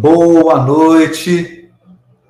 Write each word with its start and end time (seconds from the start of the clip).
Boa 0.00 0.64
noite, 0.64 1.70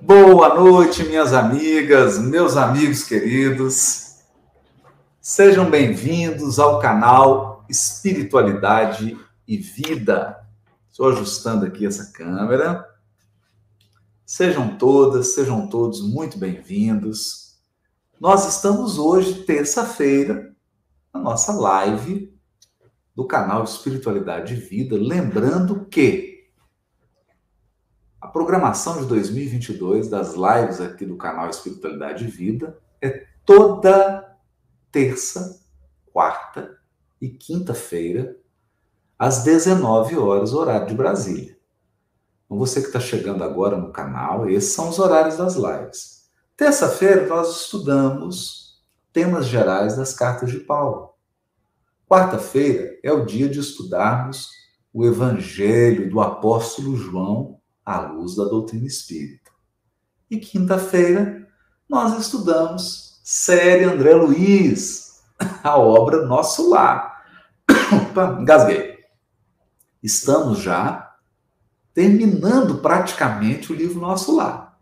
boa 0.00 0.56
noite, 0.56 1.04
minhas 1.04 1.32
amigas, 1.32 2.18
meus 2.18 2.56
amigos 2.56 3.04
queridos. 3.04 4.16
Sejam 5.20 5.70
bem-vindos 5.70 6.58
ao 6.58 6.80
canal 6.80 7.64
Espiritualidade 7.68 9.16
e 9.46 9.56
Vida. 9.56 10.44
Estou 10.90 11.10
ajustando 11.10 11.64
aqui 11.64 11.86
essa 11.86 12.10
câmera. 12.10 12.84
Sejam 14.26 14.76
todas, 14.76 15.28
sejam 15.28 15.68
todos 15.68 16.00
muito 16.00 16.38
bem-vindos. 16.38 17.56
Nós 18.18 18.52
estamos 18.52 18.98
hoje, 18.98 19.44
terça-feira, 19.44 20.52
na 21.14 21.20
nossa 21.20 21.52
live 21.52 22.36
do 23.14 23.24
canal 23.28 23.62
Espiritualidade 23.62 24.54
e 24.54 24.56
Vida, 24.56 24.96
lembrando 24.96 25.84
que 25.84 26.29
a 28.20 28.28
programação 28.28 29.00
de 29.00 29.06
2022 29.06 30.10
das 30.10 30.34
lives 30.34 30.80
aqui 30.80 31.06
do 31.06 31.16
canal 31.16 31.48
Espiritualidade 31.48 32.24
e 32.24 32.28
Vida 32.28 32.78
é 33.00 33.26
toda 33.46 34.36
terça, 34.92 35.60
quarta 36.12 36.78
e 37.20 37.30
quinta-feira, 37.30 38.36
às 39.18 39.42
19 39.42 40.18
horas, 40.18 40.52
horário 40.52 40.86
de 40.86 40.94
Brasília. 40.94 41.56
Então, 42.44 42.58
você 42.58 42.80
que 42.80 42.88
está 42.88 43.00
chegando 43.00 43.42
agora 43.42 43.76
no 43.76 43.92
canal, 43.92 44.48
esses 44.48 44.72
são 44.72 44.90
os 44.90 44.98
horários 44.98 45.36
das 45.36 45.54
lives. 45.54 46.28
Terça-feira, 46.56 47.26
nós 47.26 47.62
estudamos 47.62 48.82
temas 49.12 49.46
gerais 49.46 49.96
das 49.96 50.12
cartas 50.12 50.50
de 50.50 50.60
Paulo. 50.60 51.14
Quarta-feira 52.08 52.98
é 53.02 53.12
o 53.12 53.24
dia 53.24 53.48
de 53.48 53.60
estudarmos 53.60 54.50
o 54.92 55.06
Evangelho 55.06 56.10
do 56.10 56.20
apóstolo 56.20 56.96
João 56.96 57.59
à 57.84 58.00
luz 58.00 58.36
da 58.36 58.44
doutrina 58.44 58.86
espírita. 58.86 59.50
E 60.30 60.38
quinta-feira 60.38 61.48
nós 61.88 62.18
estudamos 62.18 63.20
série 63.24 63.84
André 63.84 64.14
Luiz, 64.14 65.22
a 65.62 65.76
obra 65.76 66.26
Nosso 66.26 66.70
Lar. 66.70 67.24
Opa, 67.92 68.38
engasguei. 68.40 68.98
Estamos 70.02 70.58
já 70.60 71.14
terminando 71.92 72.78
praticamente 72.78 73.72
o 73.72 73.74
livro 73.74 74.00
Nosso 74.00 74.34
Lar. 74.36 74.78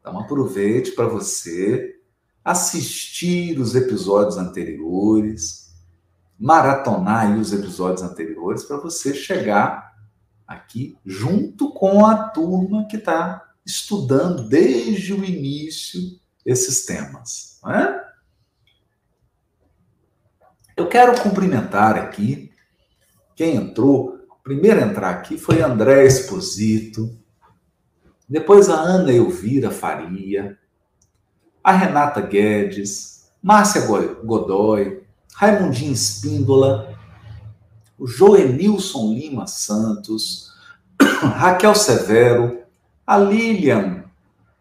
Então 0.00 0.18
aproveite 0.18 0.92
para 0.92 1.06
você 1.06 2.00
assistir 2.44 3.58
os 3.58 3.76
episódios 3.76 4.36
anteriores, 4.36 5.72
maratonar 6.38 7.38
os 7.38 7.52
episódios 7.52 8.02
anteriores 8.02 8.64
para 8.64 8.78
você 8.78 9.14
chegar 9.14 9.91
aqui, 10.46 10.96
junto 11.04 11.72
com 11.72 12.04
a 12.04 12.28
turma 12.28 12.86
que 12.88 12.96
está 12.96 13.52
estudando 13.64 14.48
desde 14.48 15.12
o 15.12 15.24
início 15.24 16.00
esses 16.44 16.84
temas. 16.84 17.58
Não 17.62 17.72
é? 17.72 18.02
Eu 20.76 20.88
quero 20.88 21.20
cumprimentar 21.22 21.96
aqui 21.96 22.50
quem 23.36 23.56
entrou. 23.56 24.18
Primeiro 24.42 24.80
a 24.80 24.86
entrar 24.86 25.10
aqui 25.10 25.38
foi 25.38 25.62
André 25.62 26.04
Esposito, 26.04 27.16
depois 28.28 28.68
a 28.68 28.74
Ana 28.74 29.12
Elvira 29.12 29.70
Faria, 29.70 30.58
a 31.62 31.72
Renata 31.72 32.20
Guedes, 32.20 33.30
Márcia 33.42 33.82
Godoy, 34.24 35.04
Raimundinho 35.34 35.92
Espíndola, 35.92 36.98
o 38.02 38.06
Joenilson 38.08 39.14
Lima 39.14 39.46
Santos, 39.46 40.52
Raquel 40.98 41.72
Severo, 41.76 42.64
a 43.06 43.16
Lilian 43.16 44.06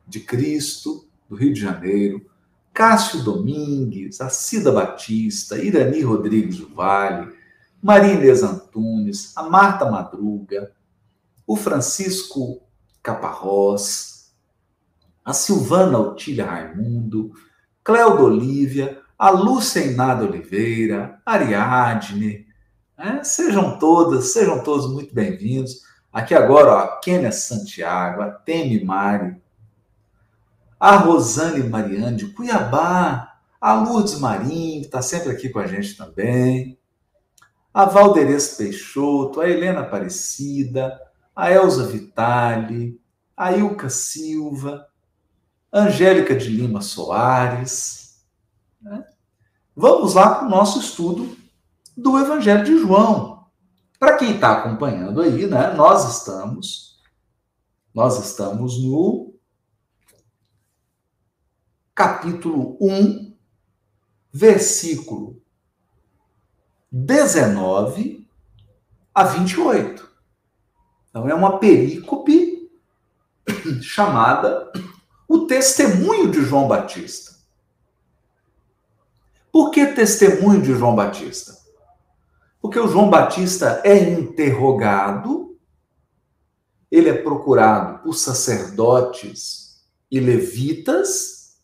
de 0.08 0.20
Cristo, 0.20 1.08
do 1.28 1.36
Rio 1.36 1.52
de 1.52 1.60
Janeiro, 1.60 2.24
Cássio 2.72 3.24
Domingues, 3.24 4.22
a 4.22 4.30
Cida 4.30 4.72
Batista, 4.72 5.58
Irani 5.58 6.04
Rodrigues 6.04 6.58
do 6.58 6.70
Vale, 6.70 7.34
Maria 7.82 8.14
Inês 8.14 8.44
Antunes, 8.44 9.36
a 9.36 9.42
Marta 9.42 9.90
Madruga, 9.90 10.72
o 11.48 11.56
Francisco 11.56 12.62
Caparrós, 13.02 14.36
a 15.26 15.34
Silvana 15.34 15.98
Otília 15.98 16.46
Raimundo, 16.46 17.32
Cléudia 17.84 18.24
Olívia, 18.24 19.02
a 19.18 19.32
Lúcia 19.32 19.84
Inada 19.84 20.26
Oliveira, 20.26 21.20
Ariadne, 21.26 22.51
é, 23.02 23.24
sejam 23.24 23.80
todas, 23.80 24.32
sejam 24.32 24.64
todos 24.64 24.92
muito 24.92 25.14
bem-vindos. 25.14 25.82
Aqui 26.14 26.36
agora, 26.36 26.72
ó, 26.72 26.78
a 26.78 27.00
Kênia 27.00 27.32
Santiago, 27.32 28.22
a 28.22 28.30
Temi 28.30 28.84
Mari, 28.84 29.42
a 30.80 30.98
Rosane 30.98 31.64
Mariane 31.68 32.18
de 32.18 32.28
Cuiabá, 32.28 33.40
a 33.60 33.74
Lourdes 33.74 34.20
Marim, 34.20 34.82
que 34.82 34.86
está 34.86 35.02
sempre 35.02 35.32
aqui 35.32 35.50
com 35.50 35.58
a 35.58 35.66
gente 35.66 35.98
também, 35.98 36.78
a 37.74 37.86
Valderez 37.86 38.50
Peixoto, 38.56 39.42
a 39.42 39.50
Helena 39.50 39.82
Aparecida, 39.82 41.00
a 41.36 41.52
Elza 41.52 41.88
Vitali, 41.88 43.02
a 43.36 43.52
Ilka 43.52 43.90
Silva, 43.90 44.88
Angélica 45.74 46.36
de 46.36 46.50
Lima 46.50 46.82
Soares. 46.82 48.24
Né? 48.80 49.04
Vamos 49.76 50.14
lá 50.14 50.36
para 50.36 50.46
o 50.46 50.50
nosso 50.50 50.80
estudo 50.80 51.41
do 52.02 52.18
Evangelho 52.18 52.64
de 52.64 52.78
João. 52.80 53.46
Para 54.00 54.18
quem 54.18 54.36
está 54.36 54.54
acompanhando 54.54 55.22
aí, 55.22 55.46
né, 55.46 55.74
nós 55.74 56.18
estamos 56.18 56.92
nós 57.94 58.18
estamos 58.24 58.82
no 58.82 59.34
capítulo 61.94 62.78
1, 62.80 63.36
versículo 64.32 65.42
19 66.90 68.28
a 69.14 69.24
28. 69.26 70.10
Então 71.10 71.28
é 71.28 71.34
uma 71.34 71.60
perícope 71.60 72.72
chamada 73.84 74.72
o 75.28 75.46
testemunho 75.46 76.32
de 76.32 76.42
João 76.44 76.68
Batista. 76.68 77.36
Por 79.52 79.70
que 79.72 79.86
testemunho 79.88 80.62
de 80.62 80.74
João 80.74 80.96
Batista? 80.96 81.61
Porque 82.62 82.80
o 82.80 82.88
João 82.88 83.10
Batista 83.10 83.82
é 83.84 83.98
interrogado, 83.98 85.58
ele 86.92 87.10
é 87.10 87.14
procurado 87.14 88.04
por 88.04 88.14
sacerdotes 88.14 89.82
e 90.10 90.20
levitas 90.20 91.58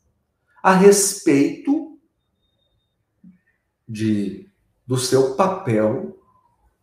a 0.64 0.74
respeito 0.74 2.00
de 3.88 4.48
do 4.86 4.98
seu 4.98 5.36
papel 5.36 6.18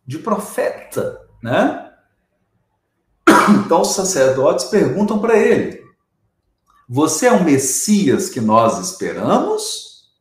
de 0.05 0.19
profeta, 0.19 1.27
né? 1.41 1.91
Então 3.49 3.81
os 3.81 3.93
sacerdotes 3.93 4.65
perguntam 4.65 5.19
para 5.19 5.35
ele: 5.37 5.83
Você 6.87 7.25
é 7.25 7.31
o 7.31 7.43
Messias 7.43 8.29
que 8.29 8.39
nós 8.39 8.77
esperamos? 8.79 10.13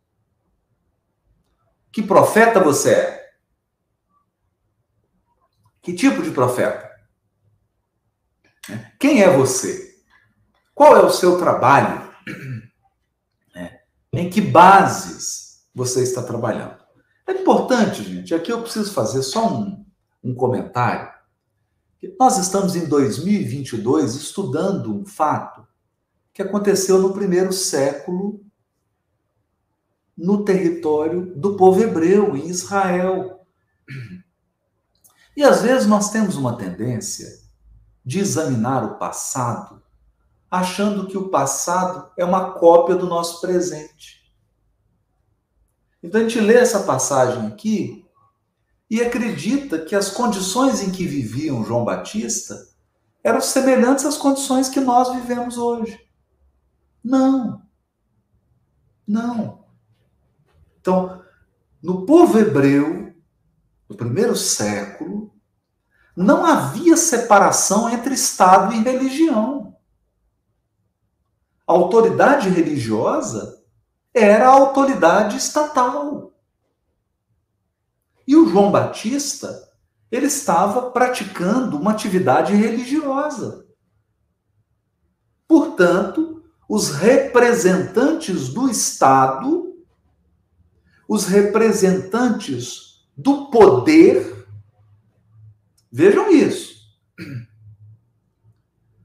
Que 1.92 2.02
profeta 2.02 2.58
você 2.58 2.90
é? 2.90 3.23
Que 5.84 5.92
tipo 5.92 6.22
de 6.22 6.30
profeta? 6.30 6.90
Quem 8.98 9.22
é 9.22 9.28
você? 9.28 9.94
Qual 10.74 10.96
é 10.96 11.04
o 11.04 11.10
seu 11.10 11.38
trabalho? 11.38 12.10
É. 13.54 13.80
Em 14.14 14.30
que 14.30 14.40
bases 14.40 15.68
você 15.74 16.02
está 16.02 16.22
trabalhando? 16.22 16.82
É 17.26 17.32
importante, 17.32 18.02
gente, 18.02 18.34
aqui 18.34 18.50
eu 18.50 18.62
preciso 18.62 18.94
fazer 18.94 19.22
só 19.22 19.46
um, 19.46 19.84
um 20.22 20.34
comentário. 20.34 21.12
Nós 22.18 22.38
estamos 22.38 22.74
em 22.74 22.86
2022 22.86 24.14
estudando 24.14 24.90
um 24.90 25.04
fato 25.04 25.66
que 26.32 26.40
aconteceu 26.40 26.98
no 26.98 27.12
primeiro 27.12 27.52
século 27.52 28.42
no 30.16 30.44
território 30.44 31.26
do 31.36 31.56
povo 31.56 31.82
hebreu, 31.82 32.34
em 32.34 32.48
Israel. 32.48 33.46
E 35.36 35.42
às 35.42 35.62
vezes 35.62 35.86
nós 35.86 36.10
temos 36.10 36.36
uma 36.36 36.56
tendência 36.56 37.40
de 38.04 38.20
examinar 38.20 38.84
o 38.84 38.98
passado 38.98 39.82
achando 40.50 41.08
que 41.08 41.18
o 41.18 41.30
passado 41.30 42.12
é 42.16 42.24
uma 42.24 42.52
cópia 42.52 42.94
do 42.94 43.06
nosso 43.06 43.40
presente. 43.40 44.32
Então 46.00 46.20
a 46.20 46.22
gente 46.24 46.38
lê 46.38 46.54
essa 46.54 46.84
passagem 46.84 47.48
aqui 47.48 48.06
e 48.88 49.02
acredita 49.02 49.84
que 49.84 49.96
as 49.96 50.10
condições 50.10 50.80
em 50.80 50.92
que 50.92 51.06
viviam 51.06 51.64
João 51.64 51.84
Batista 51.84 52.68
eram 53.24 53.40
semelhantes 53.40 54.04
às 54.04 54.16
condições 54.16 54.68
que 54.68 54.78
nós 54.78 55.12
vivemos 55.12 55.56
hoje. 55.56 55.98
Não. 57.02 57.62
Não. 59.06 59.64
Então, 60.80 61.22
no 61.82 62.04
povo 62.04 62.38
hebreu, 62.38 63.14
no 63.88 63.96
primeiro 63.96 64.36
século, 64.36 65.23
não 66.16 66.44
havia 66.44 66.96
separação 66.96 67.88
entre 67.90 68.14
Estado 68.14 68.72
e 68.74 68.82
religião. 68.82 69.76
A 71.66 71.72
autoridade 71.72 72.48
religiosa 72.48 73.62
era 74.12 74.46
a 74.46 74.52
autoridade 74.52 75.36
estatal. 75.36 76.32
E 78.26 78.36
o 78.36 78.48
João 78.48 78.70
Batista, 78.70 79.70
ele 80.10 80.26
estava 80.26 80.90
praticando 80.90 81.76
uma 81.76 81.90
atividade 81.90 82.54
religiosa. 82.54 83.66
Portanto, 85.48 86.42
os 86.68 86.90
representantes 86.90 88.48
do 88.48 88.70
Estado, 88.70 89.74
os 91.08 91.26
representantes 91.26 93.04
do 93.16 93.50
poder, 93.50 94.43
vejam 95.94 96.28
isso. 96.28 96.74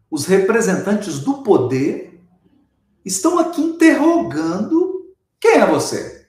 Os 0.09 0.25
representantes 0.25 1.19
do 1.19 1.43
poder 1.43 2.19
estão 3.05 3.37
aqui 3.37 3.61
interrogando 3.61 5.15
quem 5.39 5.59
é 5.59 5.67
você? 5.67 6.27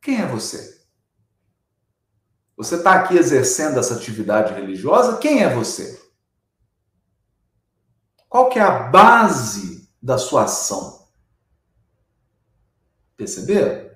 Quem 0.00 0.20
é 0.20 0.26
você? 0.26 0.80
Você 2.56 2.76
está 2.76 2.94
aqui 2.94 3.16
exercendo 3.16 3.80
essa 3.80 3.96
atividade 3.96 4.54
religiosa? 4.54 5.18
Quem 5.18 5.42
é 5.42 5.52
você? 5.52 6.00
Qual 8.28 8.48
que 8.48 8.60
é 8.60 8.62
a 8.62 8.84
base 8.90 9.92
da 10.00 10.16
sua 10.16 10.44
ação? 10.44 11.08
Perceberam? 13.16 13.90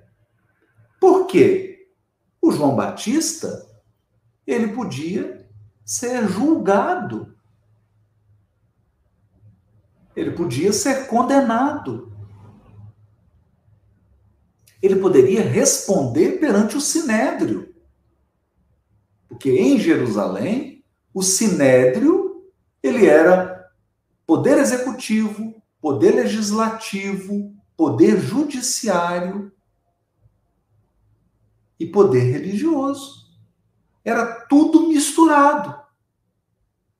Por 0.98 1.28
quê? 1.28 1.88
O 2.42 2.50
João 2.50 2.74
Batista, 2.74 3.73
ele 4.46 4.68
podia 4.68 5.48
ser 5.84 6.28
julgado. 6.28 7.34
Ele 10.14 10.30
podia 10.32 10.72
ser 10.72 11.06
condenado. 11.06 12.12
Ele 14.82 14.96
poderia 14.96 15.42
responder 15.42 16.38
perante 16.38 16.76
o 16.76 16.80
sinédrio. 16.80 17.74
Porque 19.28 19.50
em 19.50 19.78
Jerusalém, 19.78 20.84
o 21.12 21.22
sinédrio, 21.22 22.50
ele 22.82 23.06
era 23.06 23.70
poder 24.26 24.58
executivo, 24.58 25.62
poder 25.80 26.14
legislativo, 26.14 27.54
poder 27.76 28.20
judiciário 28.20 29.52
e 31.78 31.86
poder 31.86 32.30
religioso. 32.30 33.23
Era 34.04 34.46
tudo 34.46 34.88
misturado. 34.88 35.82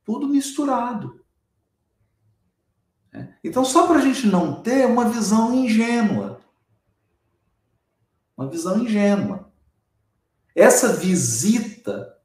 Tudo 0.05 0.27
misturado. 0.27 1.21
É. 3.13 3.29
Então, 3.45 3.65
só 3.65 3.87
para 3.87 3.99
a 3.99 4.03
gente 4.03 4.27
não 4.27 4.63
ter 4.63 4.87
uma 4.87 5.09
visão 5.09 5.55
ingênua. 5.55 6.41
Uma 8.37 8.49
visão 8.49 8.79
ingênua. 8.79 9.53
Essa 10.55 10.93
visita 10.93 12.17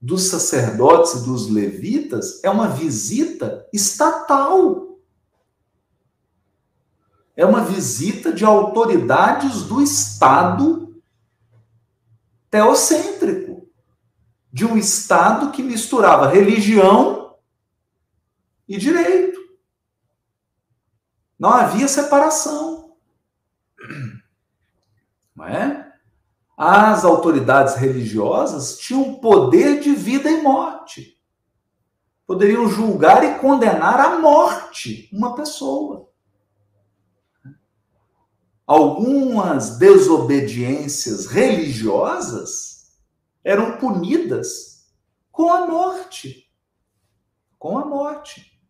dos 0.00 0.28
sacerdotes 0.28 1.14
e 1.14 1.24
dos 1.24 1.50
levitas 1.50 2.42
é 2.44 2.50
uma 2.50 2.68
visita 2.68 3.66
estatal. 3.72 4.98
É 7.36 7.44
uma 7.44 7.64
visita 7.64 8.32
de 8.32 8.44
autoridades 8.44 9.62
do 9.62 9.82
Estado 9.82 11.00
teocêntrico. 12.50 13.47
De 14.52 14.64
um 14.64 14.76
Estado 14.76 15.50
que 15.52 15.62
misturava 15.62 16.28
religião 16.28 17.36
e 18.66 18.76
direito. 18.76 19.38
Não 21.38 21.50
havia 21.50 21.86
separação. 21.86 22.96
Não 25.36 25.46
é? 25.46 25.88
as 26.58 27.04
autoridades 27.04 27.76
religiosas 27.76 28.76
tinham 28.78 29.14
poder 29.14 29.78
de 29.78 29.94
vida 29.94 30.28
e 30.28 30.42
morte. 30.42 31.16
Poderiam 32.26 32.68
julgar 32.68 33.22
e 33.22 33.38
condenar 33.38 34.00
à 34.00 34.18
morte 34.18 35.08
uma 35.12 35.36
pessoa. 35.36 36.08
Algumas 38.66 39.78
desobediências 39.78 41.26
religiosas 41.26 42.77
eram 43.48 43.78
punidas 43.78 44.92
com 45.32 45.50
a 45.50 45.66
morte. 45.66 46.52
Com 47.58 47.78
a 47.78 47.84
morte. 47.86 48.60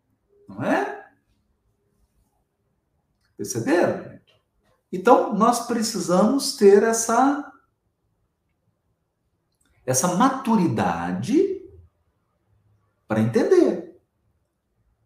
Não 0.48 0.62
é? 0.62 1.04
Perceberam? 3.36 4.20
Então, 4.92 5.34
nós 5.34 5.66
precisamos 5.66 6.56
ter 6.56 6.84
essa 6.84 7.44
essa 9.84 10.16
maturidade 10.16 11.60
para 13.08 13.20
entender. 13.20 14.00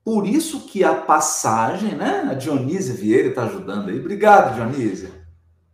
Por 0.04 0.26
isso 0.26 0.66
que 0.66 0.84
a 0.84 1.00
passagem, 1.00 1.94
né? 1.94 2.22
A 2.22 2.34
Dionísia 2.34 2.94
Vieira 2.94 3.28
está 3.28 3.44
ajudando 3.44 3.88
aí. 3.88 3.98
Obrigado, 3.98 4.54
Dionísia. 4.54 5.26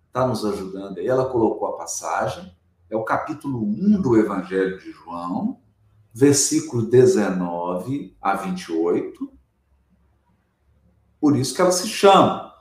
Está 0.06 0.25
nos 0.25 0.45
ajudando 0.45 0.99
aí. 0.99 1.06
Ela 1.09 1.31
colocou 1.31 1.69
a 1.69 1.79
passagem. 1.79 2.56
É 2.90 2.96
o 2.96 3.05
capítulo 3.05 3.62
1 3.62 4.00
do 4.00 4.17
Evangelho 4.17 4.79
de 4.79 4.90
João, 4.93 5.61
versículo 6.12 6.82
19 6.82 8.17
a 8.20 8.35
28. 8.35 9.31
Por 11.20 11.37
isso 11.37 11.55
que 11.55 11.61
ela 11.61 11.73
se 11.73 11.88
chama 11.88 12.55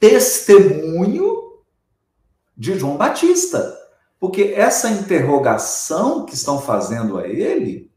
Testemunho 0.00 1.62
de 2.56 2.78
João 2.78 2.96
Batista. 2.96 3.76
Porque 4.18 4.54
essa 4.56 4.90
interrogação 4.90 6.26
que 6.26 6.34
estão 6.34 6.60
fazendo 6.60 7.18
a 7.18 7.28
ele 7.28 7.92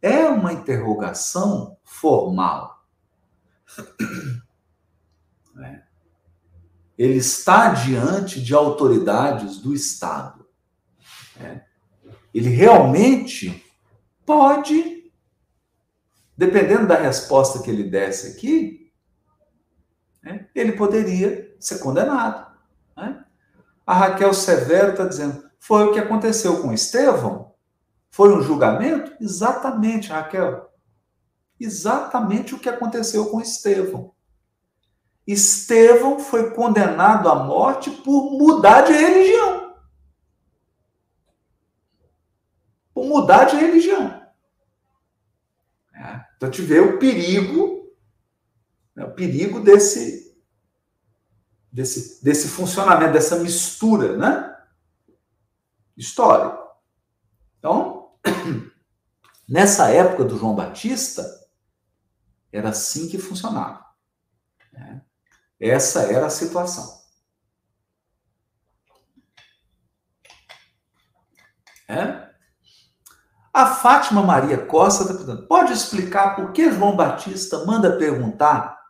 é 0.00 0.26
uma 0.28 0.52
interrogação 0.52 1.76
formal. 1.82 2.84
É. 5.62 5.89
Ele 7.00 7.16
está 7.16 7.70
diante 7.70 8.42
de 8.42 8.54
autoridades 8.54 9.56
do 9.56 9.72
Estado. 9.72 10.46
É. 11.40 11.62
Ele 12.34 12.50
realmente 12.50 13.64
pode, 14.26 15.10
dependendo 16.36 16.86
da 16.86 16.96
resposta 16.96 17.62
que 17.62 17.70
ele 17.70 17.84
desse 17.84 18.36
aqui, 18.36 18.92
é, 20.22 20.44
ele 20.54 20.72
poderia 20.72 21.56
ser 21.58 21.78
condenado. 21.78 22.54
Né? 22.94 23.24
A 23.86 23.94
Raquel 23.94 24.34
Severo 24.34 24.90
está 24.90 25.06
dizendo: 25.06 25.42
foi 25.58 25.84
o 25.84 25.94
que 25.94 25.98
aconteceu 25.98 26.60
com 26.60 26.70
Estevão? 26.70 27.54
Foi 28.10 28.30
um 28.30 28.42
julgamento? 28.42 29.16
Exatamente, 29.18 30.10
Raquel. 30.10 30.70
Exatamente 31.58 32.54
o 32.54 32.58
que 32.58 32.68
aconteceu 32.68 33.24
com 33.30 33.40
Estevão. 33.40 34.12
Estevão 35.32 36.18
foi 36.18 36.54
condenado 36.54 37.28
à 37.28 37.34
morte 37.34 37.90
por 37.90 38.32
mudar 38.32 38.82
de 38.82 38.92
religião. 38.92 39.76
Por 42.92 43.06
mudar 43.06 43.44
de 43.44 43.56
religião. 43.56 44.20
É. 45.94 46.24
Então, 46.36 46.50
te 46.50 46.62
vê 46.62 46.80
o 46.80 46.98
perigo, 46.98 47.94
né, 48.94 49.04
o 49.04 49.14
perigo 49.14 49.60
desse 49.60 50.30
desse, 51.72 52.22
desse 52.22 52.48
funcionamento, 52.48 53.12
dessa 53.12 53.36
mistura, 53.36 54.16
né? 54.16 54.56
Histórico. 55.96 56.58
Então, 57.58 58.14
nessa 59.48 59.90
época 59.90 60.24
do 60.24 60.36
João 60.36 60.56
Batista, 60.56 61.24
era 62.52 62.70
assim 62.70 63.08
que 63.08 63.18
funcionava. 63.18 63.84
Né? 64.72 65.02
Essa 65.60 66.04
era 66.04 66.26
a 66.26 66.30
situação. 66.30 67.00
É? 71.86 72.30
A 73.52 73.66
Fátima 73.66 74.22
Maria 74.22 74.64
Costa 74.64 75.02
está 75.02 75.14
perguntando: 75.14 75.46
pode 75.46 75.72
explicar 75.72 76.36
por 76.36 76.52
que 76.52 76.72
João 76.72 76.96
Batista 76.96 77.64
manda 77.66 77.98
perguntar 77.98 78.80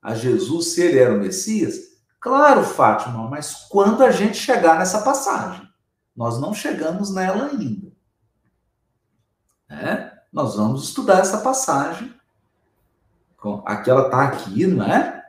a 0.00 0.14
Jesus 0.14 0.72
se 0.72 0.82
ele 0.82 0.98
era 0.98 1.14
o 1.14 1.18
Messias? 1.18 1.76
Claro, 2.18 2.64
Fátima, 2.64 3.28
mas 3.28 3.66
quando 3.68 4.02
a 4.02 4.10
gente 4.10 4.36
chegar 4.36 4.78
nessa 4.78 5.02
passagem, 5.02 5.68
nós 6.16 6.40
não 6.40 6.54
chegamos 6.54 7.14
nela 7.14 7.46
ainda. 7.46 7.92
É? 9.68 10.12
Nós 10.32 10.56
vamos 10.56 10.84
estudar 10.84 11.18
essa 11.18 11.38
passagem. 11.38 12.14
Aqui 13.66 13.90
ela 13.90 14.06
está 14.06 14.24
aqui, 14.24 14.66
não 14.66 14.84
é? 14.84 15.21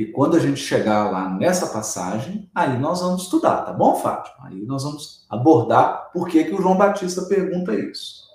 E 0.00 0.06
quando 0.06 0.34
a 0.34 0.40
gente 0.40 0.58
chegar 0.58 1.10
lá 1.10 1.28
nessa 1.28 1.66
passagem, 1.66 2.48
aí 2.54 2.78
nós 2.78 3.02
vamos 3.02 3.24
estudar, 3.24 3.66
tá 3.66 3.72
bom, 3.74 3.96
Fátima? 3.96 4.46
Aí 4.46 4.62
nós 4.62 4.82
vamos 4.82 5.26
abordar 5.28 6.10
por 6.10 6.26
que, 6.26 6.42
que 6.42 6.54
o 6.54 6.62
João 6.62 6.74
Batista 6.74 7.20
pergunta 7.26 7.74
isso. 7.74 8.26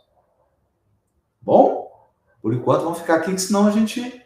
Bom? 1.41 1.91
Por 2.39 2.53
enquanto 2.53 2.83
vamos 2.83 2.99
ficar 2.99 3.15
aqui, 3.15 3.35
senão 3.39 3.65
a 3.65 3.71
gente 3.71 4.21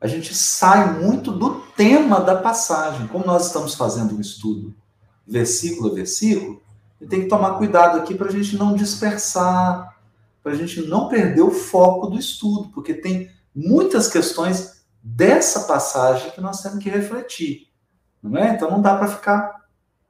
a 0.00 0.06
gente 0.06 0.32
sai 0.32 1.00
muito 1.00 1.32
do 1.32 1.60
tema 1.76 2.20
da 2.20 2.36
passagem. 2.36 3.08
Como 3.08 3.26
nós 3.26 3.46
estamos 3.46 3.74
fazendo 3.74 4.14
um 4.14 4.20
estudo 4.20 4.72
versículo 5.26 5.90
a 5.90 5.94
versículo, 5.96 6.62
tem 7.08 7.22
que 7.22 7.28
tomar 7.28 7.58
cuidado 7.58 7.98
aqui 7.98 8.14
para 8.14 8.28
a 8.28 8.32
gente 8.32 8.56
não 8.56 8.76
dispersar, 8.76 9.98
para 10.40 10.52
a 10.52 10.54
gente 10.54 10.82
não 10.82 11.08
perder 11.08 11.42
o 11.42 11.50
foco 11.50 12.06
do 12.06 12.16
estudo, 12.16 12.68
porque 12.72 12.94
tem 12.94 13.28
muitas 13.52 14.06
questões 14.06 14.79
dessa 15.02 15.60
passagem 15.60 16.30
que 16.30 16.40
nós 16.40 16.62
temos 16.62 16.82
que 16.82 16.90
refletir. 16.90 17.68
Não 18.22 18.36
é? 18.36 18.54
Então 18.54 18.70
não 18.70 18.82
dá 18.82 18.96
para 18.96 19.08
ficar 19.08 19.60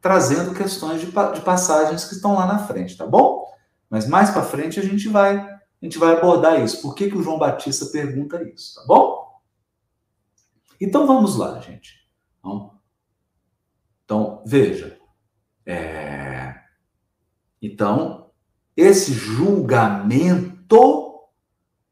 trazendo 0.00 0.54
questões 0.54 1.00
de, 1.00 1.06
de, 1.06 1.40
passagens 1.42 2.04
que 2.04 2.14
estão 2.14 2.34
lá 2.34 2.46
na 2.46 2.58
frente, 2.58 2.96
tá 2.96 3.06
bom? 3.06 3.46
Mas 3.88 4.08
mais 4.08 4.30
para 4.30 4.42
frente 4.42 4.80
a 4.80 4.82
gente 4.82 5.08
vai 5.08 5.38
a 5.38 5.86
gente 5.86 5.98
vai 5.98 6.14
abordar 6.14 6.62
isso. 6.62 6.82
Por 6.82 6.94
que, 6.94 7.08
que 7.08 7.16
o 7.16 7.22
João 7.22 7.38
Batista 7.38 7.86
pergunta 7.86 8.42
isso, 8.42 8.74
tá 8.74 8.84
bom? 8.86 9.40
Então 10.78 11.06
vamos 11.06 11.36
lá, 11.36 11.58
gente. 11.60 12.06
Então, 12.38 12.78
então 14.04 14.42
veja. 14.46 14.98
É... 15.64 16.54
Então, 17.62 18.30
esse 18.76 19.12
julgamento, 19.12 21.09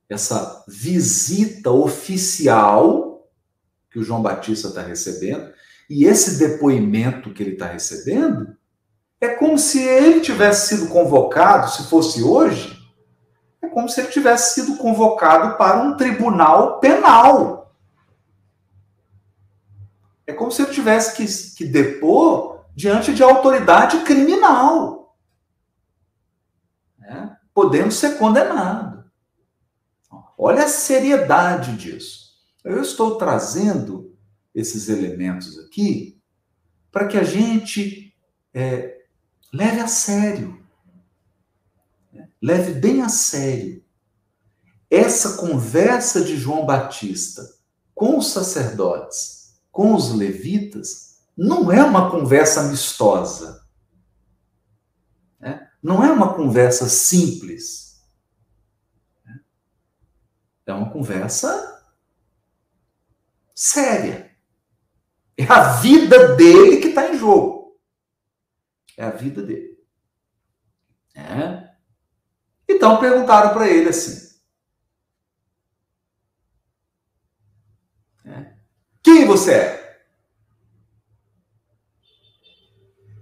essa 0.09 0.65
visita 0.67 1.71
oficial 1.71 3.29
que 3.91 3.99
o 3.99 4.03
João 4.03 4.23
Batista 4.23 4.69
está 4.69 4.83
recebendo, 4.83 5.53
e 5.89 6.05
esse 6.05 6.39
depoimento 6.39 7.33
que 7.33 7.43
ele 7.43 7.53
está 7.53 7.67
recebendo, 7.67 8.57
é 9.21 9.29
como 9.29 9.59
se 9.59 9.81
ele 9.83 10.21
tivesse 10.21 10.77
sido 10.77 10.89
convocado, 10.89 11.71
se 11.71 11.85
fosse 11.85 12.23
hoje, 12.23 12.79
é 13.61 13.69
como 13.69 13.89
se 13.89 14.01
ele 14.01 14.11
tivesse 14.11 14.55
sido 14.55 14.77
convocado 14.77 15.57
para 15.57 15.81
um 15.81 15.97
tribunal 15.97 16.79
penal. 16.79 17.75
É 20.27 20.33
como 20.33 20.53
se 20.53 20.63
ele 20.63 20.73
tivesse 20.73 21.17
que, 21.17 21.57
que 21.57 21.65
depor 21.65 22.67
diante 22.75 23.13
de 23.13 23.23
autoridade 23.23 24.05
criminal, 24.05 25.17
né? 26.99 27.37
podendo 27.53 27.91
ser 27.91 28.19
condenado. 28.19 28.98
Olha 30.39 30.65
a 30.65 30.69
seriedade 30.69 31.77
disso. 31.77 32.39
Eu 32.65 32.81
estou 32.81 33.19
trazendo 33.19 34.17
esses 34.55 34.89
elementos 34.89 35.59
aqui 35.59 36.19
para 36.93 37.09
que 37.09 37.19
a 37.19 37.25
gente 37.25 38.15
é, 38.55 39.03
leve 39.53 39.81
a 39.81 39.89
sério, 39.89 40.65
né? 42.13 42.29
leve 42.41 42.73
bem 42.73 43.03
a 43.03 43.09
sério 43.09 43.85
essa 44.91 45.37
conversa 45.37 46.25
de 46.25 46.37
João 46.37 46.65
Batista 46.65 47.47
com 47.95 48.17
os 48.17 48.29
sacerdotes 48.29 49.39
com 49.79 49.95
os 49.95 50.13
levitas 50.13 51.21
não 51.37 51.71
é 51.71 51.81
uma 51.85 52.11
conversa 52.11 52.63
amistosa. 52.63 53.65
Né? 55.39 55.69
Não 55.81 56.05
é 56.05 56.11
uma 56.11 56.35
conversa 56.35 56.89
simples. 56.89 57.88
É 60.69 60.73
uma 60.75 60.91
conversa 60.91 61.83
séria. 63.55 64.37
É 65.37 65.45
a 65.45 65.73
vida 65.81 66.37
dele 66.37 66.77
que 66.77 66.89
está 66.89 67.09
em 67.09 67.19
jogo. 67.19 67.81
É 68.97 69.05
a 69.05 69.11
vida 69.11 69.43
dele. 69.43 69.79
É. 71.15 71.75
Então 72.69 73.01
perguntaram 73.01 73.55
para 73.55 73.67
ele 73.67 73.89
assim: 73.89 74.29
Quem 79.03 79.25
você 79.25 79.55
é? 79.55 80.03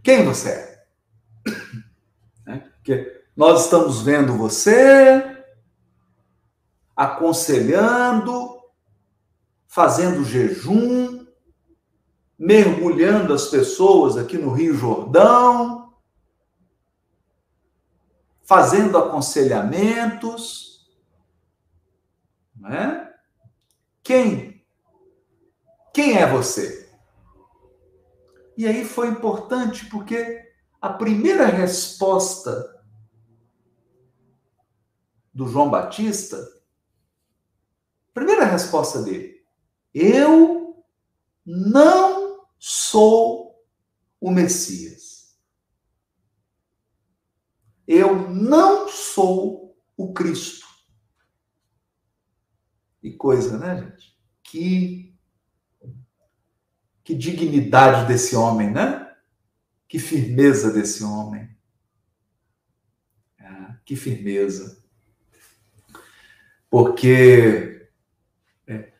Quem 0.02 0.24
você 0.24 0.50
é? 0.50 0.86
é? 2.48 2.58
Porque 2.58 3.24
nós 3.36 3.64
estamos 3.64 4.02
vendo 4.02 4.36
você 4.36 5.35
aconselhando, 6.96 8.58
fazendo 9.66 10.24
jejum, 10.24 11.26
mergulhando 12.38 13.34
as 13.34 13.48
pessoas 13.48 14.16
aqui 14.16 14.38
no 14.38 14.50
Rio 14.52 14.74
Jordão, 14.74 15.94
fazendo 18.42 18.96
aconselhamentos, 18.96 20.88
não 22.54 22.70
é? 22.70 23.14
Quem 24.02 24.56
quem 25.92 26.18
é 26.18 26.26
você? 26.26 26.90
E 28.54 28.66
aí 28.66 28.84
foi 28.84 29.08
importante 29.08 29.86
porque 29.86 30.46
a 30.78 30.90
primeira 30.90 31.46
resposta 31.46 32.82
do 35.32 35.48
João 35.48 35.70
Batista, 35.70 36.36
primeira 38.16 38.46
resposta 38.46 39.02
dele, 39.02 39.44
eu 39.92 40.82
não 41.44 42.46
sou 42.58 43.62
o 44.18 44.30
Messias. 44.30 45.38
Eu 47.86 48.30
não 48.30 48.88
sou 48.88 49.78
o 49.94 50.14
Cristo. 50.14 50.66
E 53.02 53.12
coisa, 53.12 53.58
né, 53.58 53.82
gente? 53.82 54.18
Que 54.42 55.14
que 57.04 57.14
dignidade 57.14 58.08
desse 58.08 58.34
homem, 58.34 58.70
né? 58.72 59.14
Que 59.86 59.98
firmeza 59.98 60.72
desse 60.72 61.04
homem. 61.04 61.56
É, 63.38 63.76
que 63.84 63.94
firmeza. 63.94 64.82
Porque 66.68 67.76
é, 68.66 68.92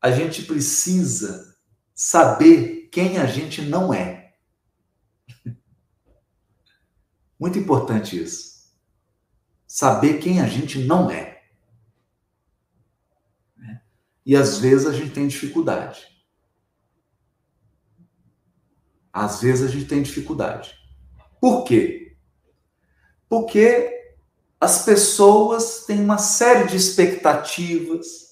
a 0.00 0.10
gente 0.10 0.42
precisa 0.44 1.56
saber 1.94 2.88
quem 2.90 3.18
a 3.18 3.26
gente 3.26 3.62
não 3.62 3.92
é. 3.92 4.34
Muito 7.38 7.58
importante 7.58 8.20
isso. 8.20 8.70
Saber 9.66 10.18
quem 10.18 10.40
a 10.40 10.48
gente 10.48 10.78
não 10.78 11.10
é. 11.10 11.42
E 14.24 14.36
às 14.36 14.58
vezes 14.58 14.86
a 14.86 14.92
gente 14.92 15.12
tem 15.12 15.26
dificuldade. 15.26 16.06
Às 19.12 19.40
vezes 19.40 19.68
a 19.68 19.72
gente 19.72 19.86
tem 19.86 20.02
dificuldade. 20.02 20.74
Por 21.40 21.64
quê? 21.64 22.16
Porque 23.28 24.14
as 24.60 24.84
pessoas 24.84 25.84
têm 25.86 26.00
uma 26.00 26.18
série 26.18 26.68
de 26.68 26.76
expectativas, 26.76 28.29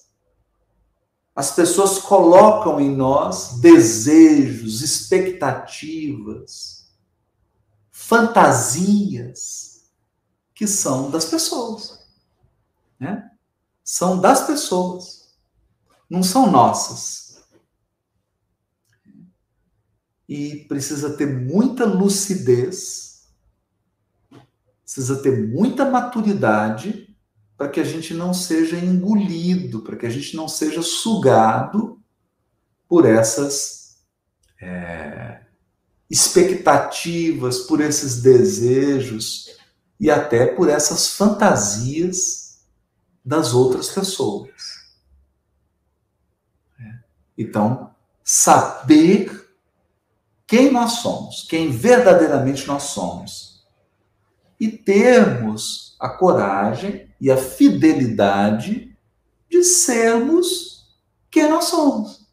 as 1.35 1.51
pessoas 1.51 1.99
colocam 1.99 2.79
em 2.79 2.95
nós 2.95 3.59
desejos, 3.59 4.81
expectativas, 4.81 6.91
fantasias 7.91 9.89
que 10.53 10.67
são 10.67 11.09
das 11.09 11.25
pessoas, 11.25 11.99
né? 12.99 13.31
São 13.83 14.19
das 14.19 14.45
pessoas 14.45 15.19
não 16.09 16.23
são 16.23 16.51
nossas. 16.51 17.47
E 20.27 20.65
precisa 20.67 21.15
ter 21.15 21.27
muita 21.27 21.85
lucidez, 21.85 23.29
precisa 24.83 25.21
ter 25.21 25.47
muita 25.47 25.89
maturidade 25.89 27.08
para 27.59 27.67
que 27.67 27.81
a 27.81 27.83
gente 27.83 28.13
não 28.13 28.33
seja 28.33 28.77
engolido, 28.77 29.81
para 29.81 29.97
que 29.97 30.05
a 30.05 30.09
gente 30.09 30.33
não 30.33 30.47
seja 30.47 30.81
sugado 30.81 32.01
por 32.87 33.05
essas 33.05 33.97
é, 34.61 35.41
expectativas, 36.09 37.59
por 37.59 37.81
esses 37.81 38.21
desejos 38.21 39.57
e 39.99 40.09
até 40.09 40.45
por 40.45 40.69
essas 40.69 41.09
fantasias 41.09 42.61
das 43.25 43.53
outras 43.53 43.89
pessoas. 43.89 44.51
Então, 47.37 47.93
saber 48.23 49.53
quem 50.47 50.71
nós 50.71 50.93
somos, 50.93 51.45
quem 51.49 51.71
verdadeiramente 51.71 52.65
nós 52.65 52.83
somos, 52.83 53.67
e 54.57 54.69
termos 54.69 55.88
a 55.99 56.07
coragem 56.09 57.13
e 57.19 57.29
a 57.29 57.35
fidelidade 57.35 58.97
de 59.49 59.63
sermos 59.63 60.97
quem 61.29 61.49
nós 61.49 61.65
somos. 61.65 62.27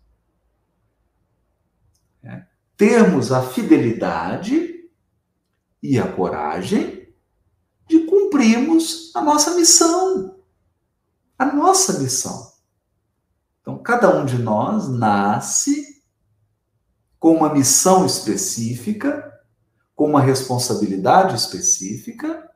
É. 2.23 2.47
Termos 2.77 3.33
a 3.33 3.43
fidelidade 3.43 4.89
e 5.83 5.99
a 5.99 6.11
coragem 6.11 7.09
de 7.89 8.01
cumprirmos 8.01 9.11
a 9.15 9.21
nossa 9.21 9.55
missão. 9.55 10.39
A 11.39 11.47
nossa 11.47 11.99
missão. 11.99 12.53
Então, 13.61 13.79
cada 13.79 14.17
um 14.17 14.25
de 14.25 14.39
nós 14.39 14.89
nasce 14.89 16.03
com 17.19 17.35
uma 17.35 17.53
missão 17.53 18.07
específica, 18.07 19.33
com 19.95 20.09
uma 20.09 20.21
responsabilidade 20.21 21.35
específica? 21.35 22.49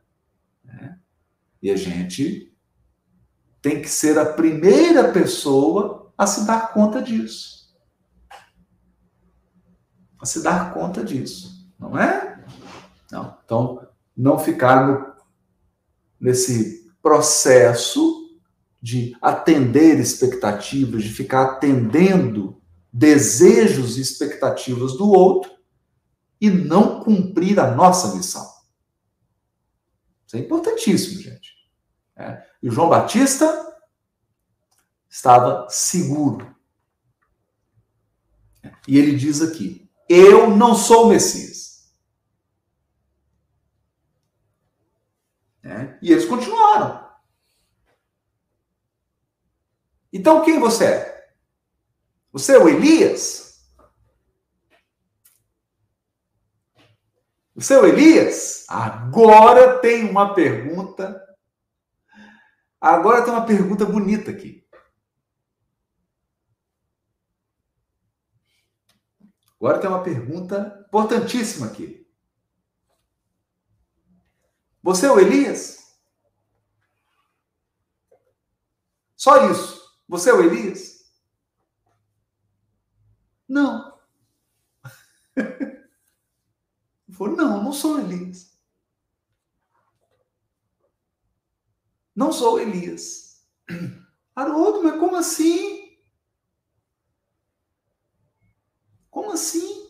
E 1.63 1.71
a 1.71 1.77
gente 1.77 2.53
tem 3.61 3.83
que 3.83 3.89
ser 3.89 4.19
a 4.19 4.25
primeira 4.25 5.13
pessoa 5.13 6.13
a 6.17 6.27
se 6.27 6.47
dar 6.47 6.73
conta 6.73 7.03
disso. 7.03 7.75
A 10.21 10.27
se 10.27 10.43
dar 10.43 10.73
conta 10.73 11.05
disso, 11.05 11.71
não 11.79 11.99
é? 11.99 12.45
Não. 13.11 13.39
Então, 13.45 13.87
não 14.17 14.39
ficar 14.39 14.87
no, 14.87 15.15
nesse 16.21 16.91
processo 17.03 18.39
de 18.81 19.17
atender 19.21 19.99
expectativas, 19.99 21.03
de 21.03 21.11
ficar 21.11 21.43
atendendo 21.43 22.61
desejos 22.93 23.99
e 23.99 24.01
expectativas 24.01 24.97
do 24.97 25.11
outro 25.11 25.51
e 26.41 26.51
não 26.51 27.01
cumprir 27.01 27.61
a 27.61 27.75
nossa 27.75 28.17
missão. 28.17 28.50
Isso 30.31 30.37
é 30.37 30.41
importantíssimo, 30.41 31.21
gente. 31.21 31.57
É. 32.15 32.47
E 32.63 32.69
o 32.69 32.71
João 32.71 32.89
Batista 32.89 33.45
estava 35.09 35.69
seguro. 35.69 36.55
E 38.87 38.97
ele 38.97 39.17
diz 39.17 39.43
aqui: 39.43 39.91
Eu 40.09 40.49
não 40.49 40.77
sou 40.77 41.07
o 41.07 41.09
Messias. 41.09 41.93
É. 45.65 45.99
E 46.01 46.13
eles 46.13 46.27
continuaram. 46.27 47.11
Então 50.13 50.45
quem 50.45 50.61
você 50.61 50.85
é? 50.85 51.35
Você 52.31 52.55
é 52.55 52.59
o 52.59 52.69
Elias? 52.69 53.50
O 57.69 57.85
Elias? 57.85 58.65
Agora 58.69 59.81
tem 59.81 60.09
uma 60.09 60.35
pergunta. 60.35 61.23
Agora 62.81 63.23
tem 63.23 63.35
uma 63.35 63.45
pergunta 63.45 63.85
bonita 63.85 64.31
aqui. 64.31 64.67
Agora 69.57 69.79
tem 69.79 69.91
uma 69.91 70.03
pergunta 70.03 70.87
importantíssima 70.89 71.67
aqui. 71.67 72.11
Você 74.83 75.05
é 75.05 75.13
o 75.13 75.21
Elias? 75.21 76.01
Só 79.15 79.51
isso. 79.51 80.01
Você 80.09 80.31
é 80.31 80.33
o 80.33 80.41
Elias? 80.41 81.05
Não. 83.47 84.01
Ele 87.10 87.10
falou, 87.21 87.37
não, 87.37 87.63
não 87.63 87.73
sou 87.73 88.01
Elias. 88.01 88.59
Não 92.17 92.33
sou 92.33 92.59
Elias. 92.59 93.47
Haroldo, 94.35 94.83
mas 94.83 94.99
como 94.99 95.17
assim? 95.17 95.99
Como 99.11 99.33
assim? 99.33 99.87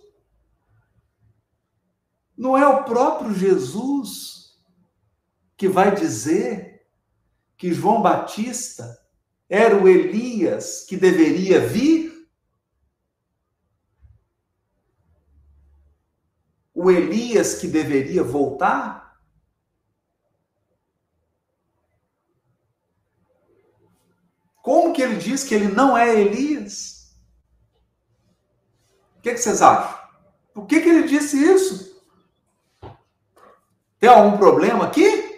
Não 2.37 2.59
é 2.59 2.67
o 2.67 2.85
próprio 2.85 3.33
Jesus 3.33 4.59
que 5.57 5.69
vai 5.69 5.95
dizer 5.95 6.89
que 7.57 7.73
João 7.73 8.03
Batista 8.03 8.99
era 9.49 9.81
o 9.81 9.87
Elias 9.87 10.85
que 10.85 10.97
deveria 10.97 11.61
vir? 11.61 12.10
Elias 16.91 17.55
que 17.55 17.67
deveria 17.67 18.23
voltar? 18.23 19.19
Como 24.63 24.93
que 24.93 25.03
ele 25.03 25.17
diz 25.17 25.43
que 25.43 25.55
ele 25.55 25.69
não 25.69 25.97
é 25.97 26.21
Elias? 26.21 27.17
O 29.19 29.23
que, 29.23 29.33
que 29.33 29.39
vocês 29.39 29.61
acham? 29.61 29.99
Por 30.55 30.67
que, 30.67 30.81
que 30.81 30.89
ele 30.89 31.09
disse 31.09 31.37
isso? 31.37 31.91
Tem 33.99 34.09
algum 34.09 34.39
problema 34.39 34.87
aqui? 34.87 35.29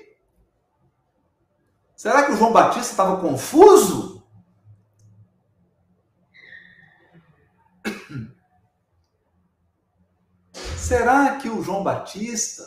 Será 1.96 2.24
que 2.24 2.32
o 2.32 2.36
João 2.36 2.52
Batista 2.52 2.90
estava 2.90 3.20
confuso? 3.20 4.11
Será 10.92 11.38
que 11.38 11.48
o 11.48 11.62
João 11.62 11.82
Batista 11.82 12.62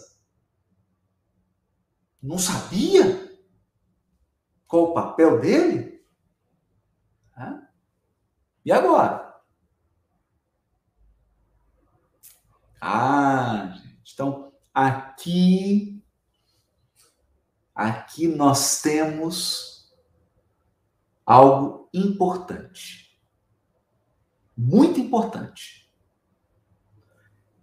não 2.20 2.40
sabia 2.40 3.40
qual 4.66 4.86
o 4.86 4.94
papel 4.96 5.40
dele? 5.40 6.04
E 8.66 8.72
agora? 8.72 9.32
Ah, 12.82 13.76
gente, 13.76 14.14
então 14.14 14.52
aqui 14.74 16.04
aqui 17.76 18.28
nós 18.28 18.82
temos 18.82 19.96
algo 21.24 21.92
importante. 21.94 23.22
Muito 24.58 25.00
importante. 25.00 25.85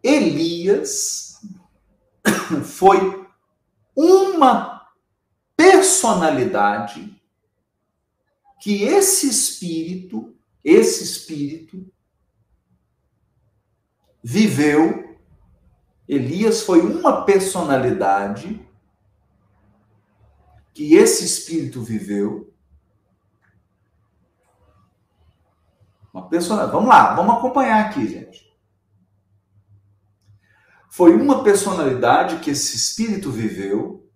Elias 0.03 1.41
foi 2.65 3.27
uma 3.95 4.91
personalidade 5.57 7.21
que 8.61 8.85
esse 8.85 9.29
espírito, 9.29 10.37
esse 10.65 11.03
espírito 11.03 11.85
viveu. 14.23 15.19
Elias 16.09 16.63
foi 16.63 16.81
uma 16.81 17.25
personalidade 17.25 18.65
que 20.75 20.95
esse 20.95 21.25
espírito 21.25 21.83
viveu. 21.83 22.53
Uma 26.13 26.29
pessoa, 26.29 26.67
vamos 26.67 26.89
lá, 26.89 27.15
vamos 27.15 27.37
acompanhar 27.37 27.87
aqui, 27.87 28.07
gente. 28.07 28.52
Foi 30.93 31.15
uma 31.15 31.43
personalidade 31.43 32.41
que 32.41 32.51
esse 32.51 32.77
espírito 32.77 33.31
viveu 33.31 34.13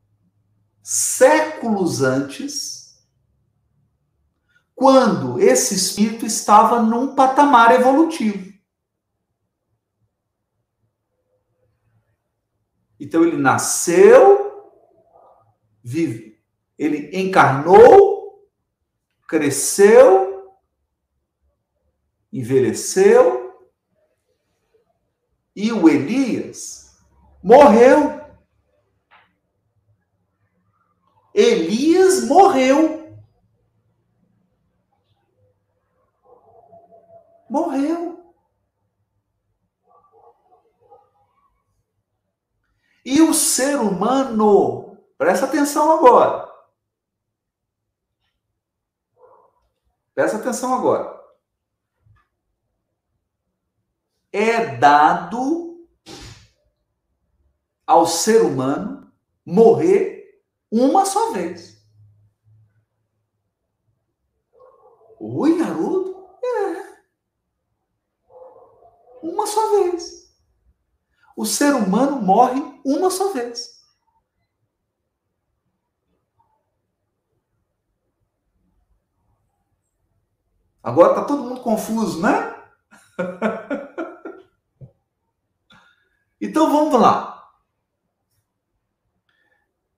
séculos 0.83 2.03
antes, 2.03 3.03
quando 4.75 5.41
esse 5.41 5.75
espírito 5.75 6.27
estava 6.27 6.83
num 6.83 7.15
patamar 7.15 7.73
evolutivo. 7.73 8.53
Então 13.01 13.25
ele 13.25 13.39
nasceu, 13.39 14.71
vive, 15.83 16.45
ele 16.77 17.19
encarnou, 17.19 18.47
cresceu, 19.27 20.55
envelheceu, 22.31 23.46
e 25.57 25.73
o 25.73 25.89
Elias 25.89 26.95
morreu. 27.43 28.21
Elias 31.33 32.25
morreu. 32.25 33.17
Morreu. 37.49 38.35
E 43.03 43.23
o 43.23 43.33
ser 43.33 43.77
humano, 43.77 44.99
presta 45.17 45.47
atenção 45.47 45.91
agora. 45.93 46.53
Presta 50.15 50.37
atenção 50.37 50.75
agora. 50.75 51.16
É 54.39 54.77
dado 54.77 55.89
ao 57.87 58.07
ser 58.07 58.43
humano 58.43 59.11
morrer 59.47 60.43
uma 60.71 61.07
só 61.07 61.33
vez. 61.33 61.83
Oi, 65.19 65.63
Haroldo? 65.63 66.29
É. 66.45 67.01
Uma 69.23 69.47
só 69.47 69.71
vez. 69.81 70.37
O 71.35 71.47
ser 71.47 71.75
humano 71.75 72.21
morre 72.21 72.61
uma 72.85 73.09
só 73.09 73.33
vez. 73.33 73.83
Agora 80.83 81.13
está 81.15 81.25
todo 81.25 81.43
mundo 81.43 81.63
confuso, 81.63 82.21
né? 82.21 82.55
então 86.41 86.71
vamos 86.71 87.01
lá. 87.01 87.51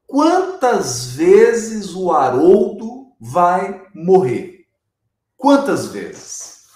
Quantas 0.06 1.12
vezes 1.12 1.94
o 1.94 2.10
Haroldo 2.10 3.14
vai 3.20 3.86
morrer? 3.94 4.66
Quantas 5.36 5.88
vezes? 5.88 6.72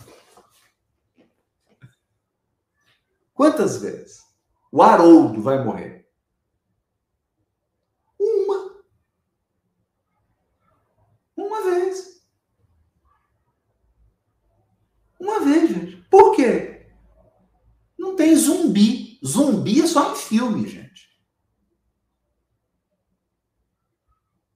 Quantas 3.32 3.78
vezes 3.78 4.22
o 4.70 4.82
Haroldo 4.82 5.42
vai 5.42 5.64
morrer? 5.64 6.08
Uma. 8.18 8.84
Uma 11.36 11.64
vez. 11.64 12.22
Uma 15.18 15.40
vez, 15.40 15.70
gente. 15.70 15.96
Por 16.08 16.36
quê? 16.36 16.86
Não 17.98 18.14
tem 18.14 18.36
zumbi. 18.36 19.11
Zumbi 19.24 19.82
é 19.82 19.86
só 19.86 20.12
em 20.12 20.16
filme, 20.16 20.68
gente. 20.68 21.08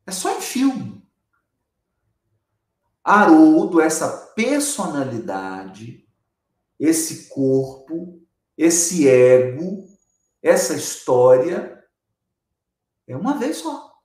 É 0.05 0.13
só 0.13 0.37
em 0.37 0.41
filme. 0.41 1.07
Haroldo, 3.03 3.81
essa 3.81 4.33
personalidade, 4.35 6.09
esse 6.79 7.29
corpo, 7.29 8.21
esse 8.57 9.09
ego, 9.09 9.87
essa 10.43 10.75
história, 10.75 11.85
é 13.07 13.17
uma 13.17 13.39
vez 13.39 13.59
só. 13.59 13.97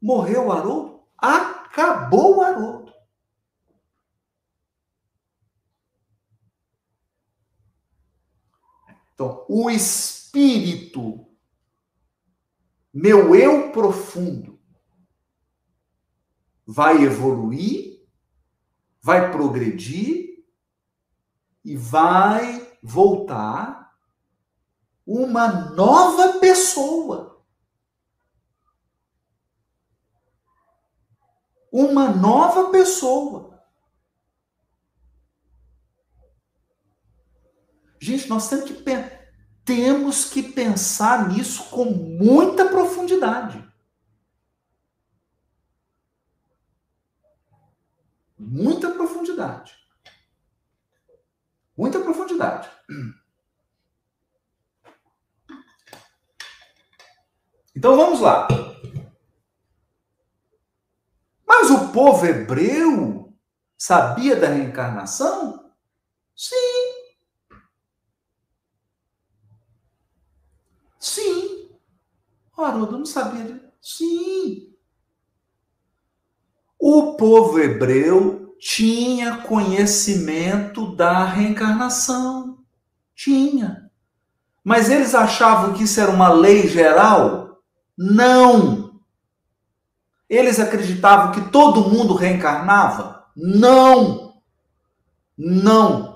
Morreu 0.00 0.46
o 0.46 0.52
Haroldo? 0.52 1.02
Acabou 1.18 2.36
o 2.36 2.40
Haroldo. 2.42 2.79
Então, 9.20 9.44
o 9.50 9.68
espírito 9.68 11.26
meu 12.90 13.34
eu 13.34 13.70
profundo 13.70 14.58
vai 16.66 17.02
evoluir, 17.04 18.02
vai 19.02 19.30
progredir 19.30 20.42
e 21.62 21.76
vai 21.76 22.78
voltar 22.82 23.94
uma 25.06 25.48
nova 25.72 26.38
pessoa. 26.38 27.44
Uma 31.70 32.08
nova 32.08 32.70
pessoa. 32.70 33.49
Gente, 38.00 38.28
nós 38.28 38.48
temos 38.48 38.64
que 38.64 38.74
pensar 38.74 39.20
temos 39.70 40.24
que 40.24 40.42
pensar 40.42 41.28
nisso 41.28 41.70
com 41.70 41.84
muita 41.84 42.68
profundidade. 42.68 43.64
Muita 48.36 48.90
profundidade. 48.90 49.78
Muita 51.76 52.00
profundidade. 52.00 52.68
Então 57.76 57.96
vamos 57.96 58.20
lá. 58.20 58.48
Mas 61.46 61.70
o 61.70 61.92
povo 61.92 62.26
hebreu 62.26 63.32
sabia 63.78 64.34
da 64.34 64.48
reencarnação? 64.48 65.72
Sim. 66.34 66.69
Haroldo 72.70 72.98
não 72.98 73.06
sabia. 73.06 73.60
Sim. 73.80 74.74
O 76.78 77.14
povo 77.16 77.58
hebreu 77.58 78.56
tinha 78.58 79.38
conhecimento 79.38 80.94
da 80.94 81.24
reencarnação. 81.24 82.64
Tinha. 83.14 83.90
Mas 84.64 84.90
eles 84.90 85.14
achavam 85.14 85.74
que 85.74 85.84
isso 85.84 86.00
era 86.00 86.10
uma 86.10 86.32
lei 86.32 86.68
geral? 86.68 87.62
Não. 87.96 89.00
Eles 90.28 90.58
acreditavam 90.58 91.32
que 91.32 91.50
todo 91.50 91.88
mundo 91.88 92.14
reencarnava? 92.14 93.26
Não. 93.36 94.40
Não. 95.36 96.10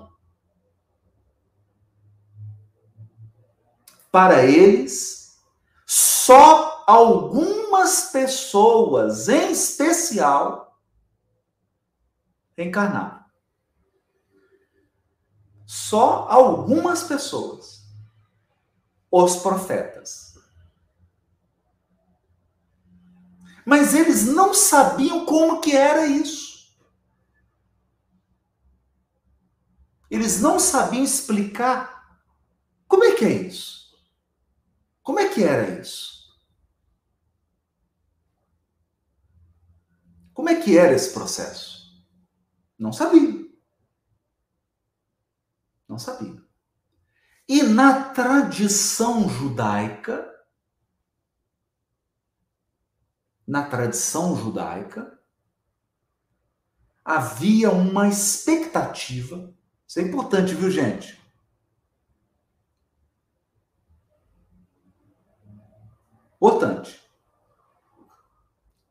para 4.15 4.45
eles, 4.45 5.24
só 6.25 6.83
algumas 6.87 8.11
pessoas, 8.11 9.29
em 9.29 9.53
especial, 9.53 10.81
encarnaram. 12.57 13.23
Só 15.67 16.27
algumas 16.31 17.03
pessoas. 17.03 17.85
Os 19.11 19.37
profetas. 19.37 20.35
Mas 23.67 23.95
eles 23.95 24.25
não 24.25 24.55
sabiam 24.55 25.27
como 25.27 25.61
que 25.61 25.77
era 25.77 26.07
isso. 26.07 26.75
Eles 30.11 30.41
não 30.41 30.59
sabiam 30.59 31.05
explicar 31.05 32.19
como 32.89 33.05
é 33.05 33.13
que 33.13 33.27
é 33.27 33.33
isso. 33.33 33.84
Como 35.05 35.21
é 35.21 35.29
que 35.29 35.45
era 35.45 35.79
isso? 35.81 36.35
Como 40.33 40.49
é 40.49 40.61
que 40.61 40.77
era 40.77 40.95
esse 40.95 41.13
processo? 41.13 42.05
Não 42.79 42.91
sabia. 42.91 43.45
Não 45.87 45.99
sabia. 45.99 46.43
E 47.47 47.63
na 47.63 48.15
tradição 48.15 49.29
judaica, 49.29 50.27
na 53.47 53.69
tradição 53.69 54.35
judaica, 54.35 55.21
havia 57.05 57.71
uma 57.71 58.09
expectativa. 58.09 59.55
Isso 59.87 59.99
é 59.99 60.03
importante, 60.03 60.55
viu, 60.55 60.71
gente? 60.71 61.23
Importante. 66.45 67.01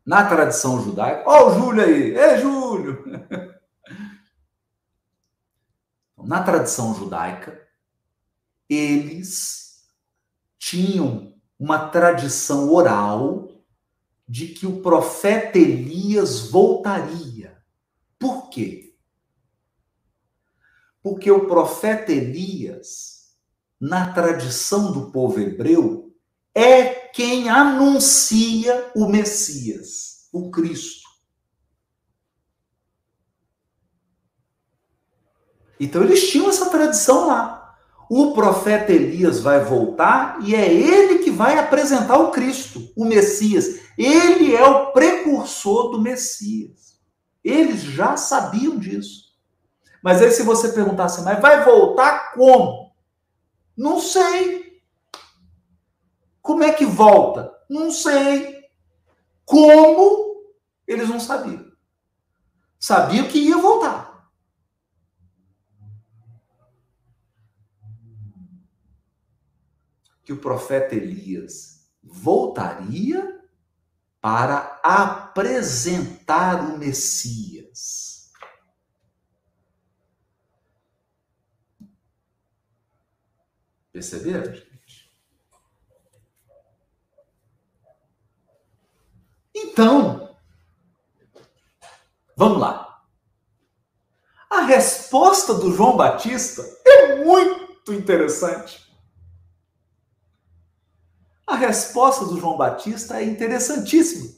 Na 0.04 0.28
tradição 0.28 0.84
judaica, 0.84 1.24
ó, 1.28 1.50
o 1.50 1.54
Júlio 1.54 1.84
aí, 1.84 2.16
é 2.16 2.42
Júlio. 2.42 3.04
Na 6.18 6.42
tradição 6.42 6.96
judaica, 6.96 7.62
eles 8.68 9.86
tinham 10.58 11.36
uma 11.60 11.90
tradição 11.90 12.74
oral 12.74 13.48
de 14.28 14.48
que 14.48 14.66
o 14.66 14.82
profeta 14.82 15.60
Elias 15.60 16.50
voltaria. 16.50 17.62
Por 18.18 18.50
quê? 18.50 18.98
Porque 21.04 21.30
o 21.30 21.46
profeta 21.46 22.12
Elias, 22.12 23.38
na 23.80 24.12
tradição 24.12 24.92
do 24.92 25.12
povo 25.12 25.40
hebreu, 25.40 26.03
é 26.56 26.86
quem 27.14 27.50
anuncia 27.50 28.92
o 28.96 29.08
Messias, 29.08 30.28
o 30.32 30.50
Cristo. 30.52 31.04
Então 35.80 36.04
eles 36.04 36.30
tinham 36.30 36.50
essa 36.50 36.70
tradição 36.70 37.28
lá. 37.28 37.76
O 38.10 38.34
profeta 38.34 38.92
Elias 38.92 39.40
vai 39.40 39.64
voltar 39.64 40.38
e 40.42 40.54
é 40.54 40.72
ele 40.72 41.20
que 41.20 41.32
vai 41.32 41.58
apresentar 41.58 42.18
o 42.20 42.32
Cristo, 42.32 42.92
o 42.96 43.06
Messias. 43.06 43.80
Ele 43.98 44.56
é 44.56 44.64
o 44.64 44.92
precursor 44.92 45.90
do 45.90 46.02
Messias. 46.02 47.00
Eles 47.44 47.82
já 47.82 48.16
sabiam 48.16 48.78
disso. 48.78 49.34
Mas 50.02 50.22
aí, 50.22 50.32
se 50.32 50.44
você 50.44 50.70
perguntasse, 50.70 51.22
mas 51.24 51.42
vai 51.42 51.64
voltar 51.64 52.34
como? 52.34 52.94
Não 53.76 54.00
sei. 54.00 54.63
Como 56.44 56.62
é 56.62 56.74
que 56.74 56.86
volta? 56.86 57.58
Não 57.70 57.90
sei. 57.90 58.70
Como? 59.46 60.44
Eles 60.86 61.08
não 61.08 61.20
sabiam. 61.20 61.72
sabia 62.78 63.26
que 63.30 63.40
ia 63.40 63.58
voltar. 63.58 64.30
Que 70.26 70.34
o 70.34 70.42
profeta 70.42 70.94
Elias 70.94 71.90
voltaria 72.04 73.42
para 74.20 74.82
apresentar 74.84 76.62
o 76.62 76.78
Messias. 76.78 78.32
Perceberam, 83.94 84.54
gente? 84.54 84.74
Então, 89.56 90.36
vamos 92.36 92.60
lá. 92.60 93.04
A 94.50 94.62
resposta 94.62 95.54
do 95.54 95.76
João 95.76 95.98
Batista 95.98 96.64
é 96.86 97.24
muito 97.24 97.94
interessante. 97.94 98.84
A 101.46 101.56
resposta 101.56 102.26
do 102.26 102.40
João 102.40 102.58
Batista 102.58 103.20
é 103.20 103.24
interessantíssima. 103.24 104.32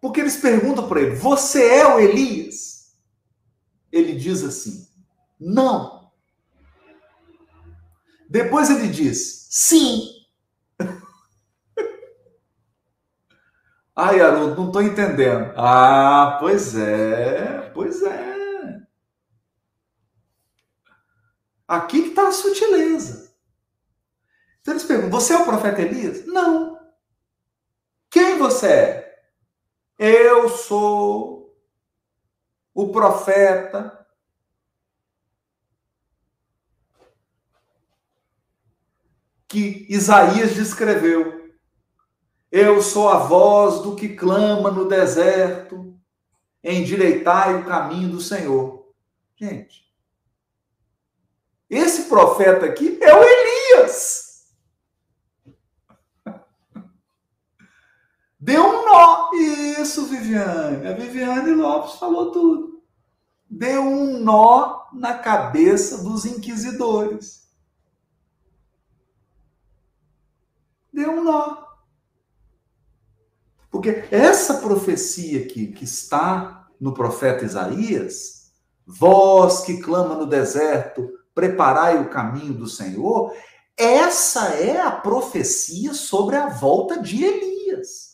Porque 0.00 0.20
eles 0.20 0.36
perguntam 0.36 0.88
para 0.88 1.00
ele: 1.00 1.16
Você 1.16 1.62
é 1.62 1.86
o 1.86 2.00
Elias? 2.00 2.96
Ele 3.92 4.14
diz 4.14 4.42
assim: 4.42 4.88
Não. 5.38 6.10
Depois 8.28 8.70
ele 8.70 8.88
diz: 8.88 9.46
Sim. 9.50 10.19
Ai, 14.02 14.18
Haroldo, 14.18 14.56
não 14.56 14.68
estou 14.68 14.82
entendendo. 14.82 15.52
Ah, 15.58 16.38
pois 16.40 16.74
é, 16.74 17.70
pois 17.74 18.02
é. 18.02 18.80
Aqui 21.68 22.04
que 22.04 22.08
está 22.08 22.28
a 22.28 22.32
sutileza. 22.32 23.36
Então 24.62 24.72
eles 24.72 24.84
perguntam: 24.84 25.20
Você 25.20 25.34
é 25.34 25.36
o 25.36 25.44
profeta 25.44 25.82
Elias? 25.82 26.24
Não. 26.24 26.80
Quem 28.10 28.38
você 28.38 28.66
é? 28.66 29.22
Eu 29.98 30.48
sou 30.48 31.54
o 32.72 32.90
profeta. 32.90 34.06
Que 39.46 39.86
Isaías 39.90 40.54
descreveu. 40.54 41.39
Eu 42.50 42.82
sou 42.82 43.08
a 43.08 43.18
voz 43.18 43.80
do 43.82 43.94
que 43.94 44.08
clama 44.08 44.72
no 44.72 44.88
deserto, 44.88 45.96
endireitai 46.64 47.54
o 47.54 47.64
caminho 47.64 48.08
do 48.08 48.20
Senhor. 48.20 48.92
Gente, 49.36 49.88
esse 51.68 52.08
profeta 52.08 52.66
aqui 52.66 52.98
é 53.00 53.14
o 53.14 53.22
Elias. 53.22 54.52
Deu 58.40 58.64
um 58.64 58.84
nó. 58.84 59.30
Isso, 59.32 60.06
Viviane. 60.06 60.88
A 60.88 60.92
Viviane 60.92 61.54
Lopes 61.54 61.94
falou 62.00 62.32
tudo. 62.32 62.82
Deu 63.48 63.82
um 63.82 64.18
nó 64.18 64.88
na 64.92 65.16
cabeça 65.18 66.02
dos 66.02 66.24
inquisidores. 66.24 67.48
Deu 70.92 71.12
um 71.12 71.22
nó. 71.22 71.69
Porque 73.70 74.04
essa 74.10 74.54
profecia 74.54 75.44
aqui, 75.44 75.68
que 75.68 75.84
está 75.84 76.68
no 76.80 76.92
profeta 76.92 77.44
Isaías, 77.44 78.52
voz 78.84 79.60
que 79.60 79.80
clama 79.80 80.16
no 80.16 80.26
deserto, 80.26 81.08
preparai 81.34 82.00
o 82.00 82.10
caminho 82.10 82.52
do 82.52 82.66
Senhor, 82.66 83.32
essa 83.76 84.48
é 84.54 84.80
a 84.80 84.90
profecia 84.90 85.94
sobre 85.94 86.36
a 86.36 86.48
volta 86.48 87.00
de 87.00 87.24
Elias. 87.24 88.10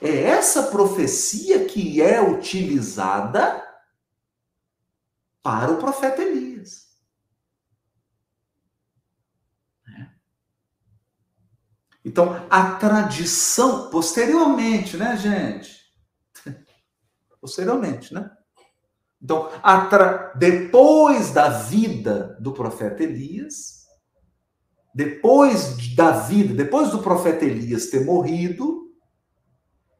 É 0.00 0.22
essa 0.22 0.64
profecia 0.64 1.66
que 1.66 2.00
é 2.00 2.20
utilizada 2.20 3.64
para 5.42 5.72
o 5.72 5.76
profeta 5.76 6.22
Elias. 6.22 6.87
Então, 12.08 12.42
a 12.48 12.76
tradição, 12.76 13.90
posteriormente, 13.90 14.96
né, 14.96 15.14
gente? 15.14 15.78
Posteriormente, 17.38 18.14
né? 18.14 18.30
Então, 19.22 19.50
tra... 19.90 20.32
depois 20.34 21.30
da 21.32 21.50
vida 21.50 22.38
do 22.40 22.52
profeta 22.52 23.02
Elias, 23.02 23.84
depois 24.94 25.94
da 25.94 26.12
vida, 26.12 26.54
depois 26.54 26.90
do 26.90 27.00
profeta 27.00 27.44
Elias 27.44 27.88
ter 27.88 28.06
morrido, 28.06 28.90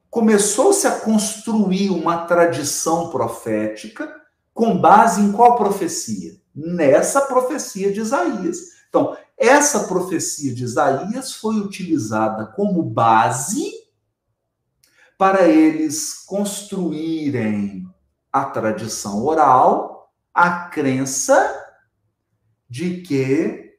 começou-se 0.09 0.87
a 0.87 1.01
construir 1.01 1.91
uma 1.91 2.25
tradição 2.25 3.11
profética 3.11 4.11
com 4.55 4.81
base 4.81 5.21
em 5.21 5.31
qual 5.31 5.57
profecia? 5.57 6.41
Nessa 6.55 7.21
profecia 7.21 7.93
de 7.93 8.01
Isaías. 8.01 8.59
Então, 8.89 9.15
essa 9.39 9.87
profecia 9.87 10.55
de 10.55 10.65
Isaías 10.65 11.35
foi 11.35 11.61
utilizada 11.61 12.47
como 12.47 12.83
base 12.83 13.73
para 15.17 15.49
eles 15.49 16.15
construírem 16.25 17.89
a 18.33 18.45
tradição 18.45 19.25
oral, 19.25 20.13
a 20.35 20.69
crença 20.69 21.37
de 22.69 23.01
que 23.03 23.79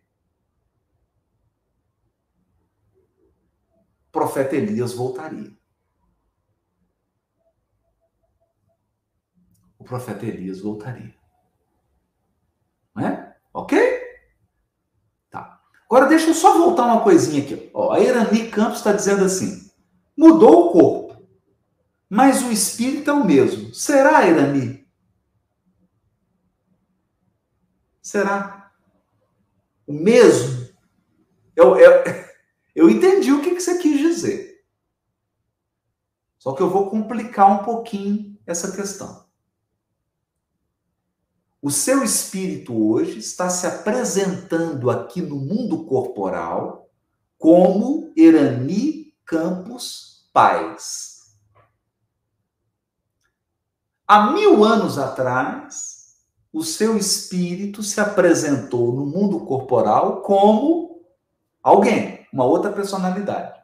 o 4.08 4.12
profeta 4.12 4.56
Elias 4.56 4.94
voltaria. 4.94 5.60
o 9.80 9.84
profeta 9.84 10.26
Elias 10.26 10.60
voltaria. 10.60 11.16
Não 12.94 13.08
é? 13.08 13.38
Ok? 13.54 13.99
Agora 15.90 16.06
deixa 16.06 16.28
eu 16.28 16.36
só 16.36 16.56
voltar 16.56 16.86
uma 16.86 17.02
coisinha 17.02 17.42
aqui. 17.42 17.72
Ó, 17.74 17.92
a 17.92 18.00
Irani 18.00 18.52
Campos 18.52 18.78
está 18.78 18.94
dizendo 18.94 19.26
assim: 19.26 19.72
mudou 20.16 20.68
o 20.68 20.72
corpo, 20.72 21.26
mas 22.08 22.44
o 22.44 22.52
espírito 22.52 23.10
é 23.10 23.14
o 23.14 23.26
mesmo. 23.26 23.74
Será, 23.74 24.28
Irani? 24.28 24.88
Será? 28.04 28.72
O 29.88 29.94
mesmo? 29.94 30.70
Eu, 31.56 31.76
eu, 31.76 32.04
eu 32.76 32.90
entendi 32.90 33.34
o 33.34 33.42
que, 33.42 33.56
que 33.56 33.62
você 33.62 33.80
quis 33.80 34.00
dizer. 34.00 34.64
Só 36.38 36.54
que 36.54 36.62
eu 36.62 36.70
vou 36.70 36.90
complicar 36.90 37.52
um 37.52 37.64
pouquinho 37.66 38.40
essa 38.46 38.72
questão. 38.72 39.29
O 41.62 41.70
seu 41.70 42.04
espírito 42.04 42.74
hoje 42.90 43.20
está 43.20 43.50
se 43.50 43.68
apresentando 43.68 44.90
aqui 44.90 45.22
no 45.22 45.36
mundo 45.36 45.84
corporal 45.84 46.90
como 47.38 48.14
Erani 48.16 49.14
Campos 49.26 50.30
Paz. 50.32 51.36
Há 54.08 54.32
mil 54.32 54.64
anos 54.64 54.98
atrás, 54.98 56.24
o 56.52 56.64
seu 56.64 56.98
espírito 56.98 57.84
se 57.84 58.00
apresentou 58.00 58.94
no 58.94 59.06
mundo 59.06 59.42
corporal 59.42 60.22
como 60.22 61.02
alguém, 61.62 62.26
uma 62.32 62.46
outra 62.46 62.72
personalidade. 62.72 63.60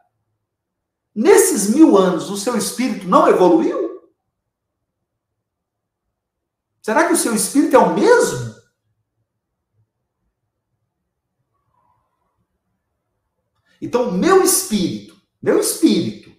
Nesses 1.15 1.73
mil 1.73 1.97
anos, 1.97 2.29
o 2.29 2.35
seu 2.35 2.57
espírito 2.57 3.07
não 3.07 3.27
evoluiu? 3.29 3.84
Será 6.85 7.07
que 7.07 7.13
o 7.13 7.17
seu 7.17 7.33
espírito 7.33 7.75
é 7.75 7.79
o 7.79 7.95
mesmo? 7.95 8.53
Então, 13.81 14.11
meu 14.11 14.43
espírito, 14.43 15.19
meu 15.41 15.59
espírito, 15.59 16.29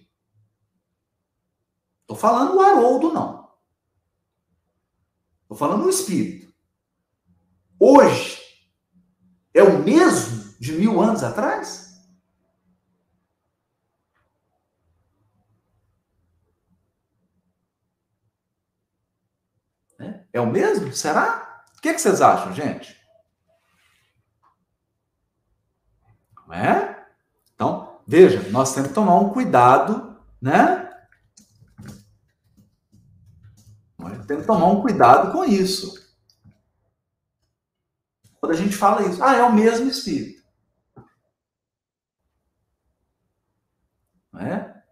estou 1.99 2.15
falando 2.15 2.55
o 2.55 2.61
Haroldo, 2.61 3.11
não. 3.11 3.51
Estou 5.41 5.57
falando 5.57 5.85
o 5.85 5.89
espírito. 5.89 6.55
Hoje, 7.77 8.41
é 9.53 9.61
o 9.61 9.83
mesmo 9.83 10.55
de 10.61 10.71
mil 10.71 11.01
anos 11.01 11.23
atrás? 11.23 11.86
É 20.37 20.41
o 20.41 20.45
mesmo? 20.45 20.93
Será? 20.93 21.63
O 21.77 21.81
que, 21.81 21.89
é 21.89 21.93
que 21.93 22.01
vocês 22.01 22.21
acham, 22.21 22.53
gente? 22.53 22.95
Não 26.47 26.53
é? 26.53 27.07
Então, 27.55 28.01
veja, 28.07 28.47
nós 28.51 28.73
temos 28.73 28.89
que 28.89 28.95
tomar 28.95 29.15
um 29.15 29.29
cuidado 29.29 30.07
né? 30.41 30.83
Tem 34.27 34.41
que 34.41 34.45
tomar 34.45 34.67
um 34.67 34.81
cuidado 34.81 35.31
com 35.31 35.45
isso. 35.45 36.05
Quando 38.39 38.51
a 38.51 38.55
gente 38.55 38.75
fala 38.75 39.07
isso, 39.07 39.23
ah, 39.23 39.35
é 39.35 39.43
o 39.43 39.53
mesmo 39.53 39.89
espírito. 39.89 40.45
Não 44.31 44.41
é? 44.41 44.83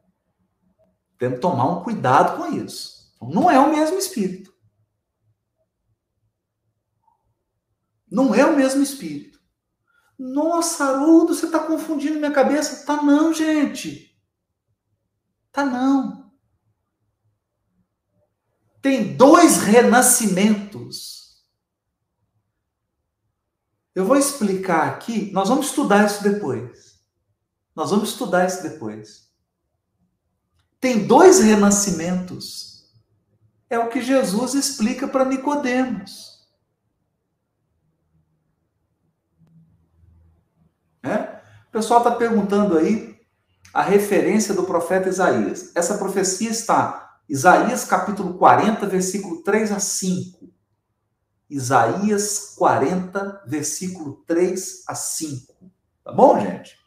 Tem 1.18 1.32
que 1.34 1.40
tomar 1.40 1.66
um 1.66 1.84
cuidado 1.84 2.38
com 2.38 2.48
isso. 2.48 3.14
Não 3.22 3.52
é 3.52 3.60
o 3.60 3.70
mesmo 3.70 3.98
espírito. 3.98 4.55
Não 8.15 8.34
é 8.34 8.45
o 8.45 8.56
mesmo 8.56 8.82
espírito. 8.82 9.38
Nossa, 10.17 10.86
Haroldo, 10.86 11.36
você 11.36 11.47
está 11.47 11.60
confundindo 11.60 12.17
minha 12.17 12.32
cabeça? 12.32 12.86
Tá 12.86 13.01
não, 13.01 13.34
gente. 13.34 14.17
Tá 15.51 15.65
não. 15.65 16.32
Tem 18.82 19.17
dois 19.17 19.58
renascimentos. 19.58 21.43
Eu 23.93 24.06
vou 24.06 24.15
explicar 24.15 24.88
aqui, 24.88 25.30
nós 25.34 25.49
vamos 25.49 25.65
estudar 25.65 26.06
isso 26.06 26.23
depois. 26.23 26.97
Nós 27.75 27.91
vamos 27.91 28.12
estudar 28.12 28.47
isso 28.47 28.63
depois. 28.63 29.30
Tem 30.80 31.06
dois 31.06 31.41
renascimentos. 31.41 32.93
É 33.69 33.78
o 33.78 33.89
que 33.89 34.01
Jesus 34.01 34.54
explica 34.54 35.06
para 35.06 35.25
Nicodemos. 35.25 36.36
É? 41.06 41.39
O 41.65 41.65
pessoal 41.76 42.00
está 42.00 42.12
perguntando 42.12 42.78
aí 42.78 43.20
a 43.74 43.82
referência 43.82 44.54
do 44.54 44.64
profeta 44.64 45.10
Isaías. 45.10 45.76
Essa 45.76 45.98
profecia 45.98 46.50
está 46.50 47.20
Isaías 47.28 47.84
capítulo 47.84 48.36
40, 48.36 48.86
versículo 48.86 49.44
3 49.44 49.74
a 49.74 49.80
5. 49.82 50.48
Isaías 51.50 52.56
40, 52.58 53.44
versículo 53.46 54.24
3 54.26 54.86
a 54.88 54.96
5. 54.96 55.70
Tá 56.02 56.14
bom, 56.14 56.40
gente? 56.40 56.78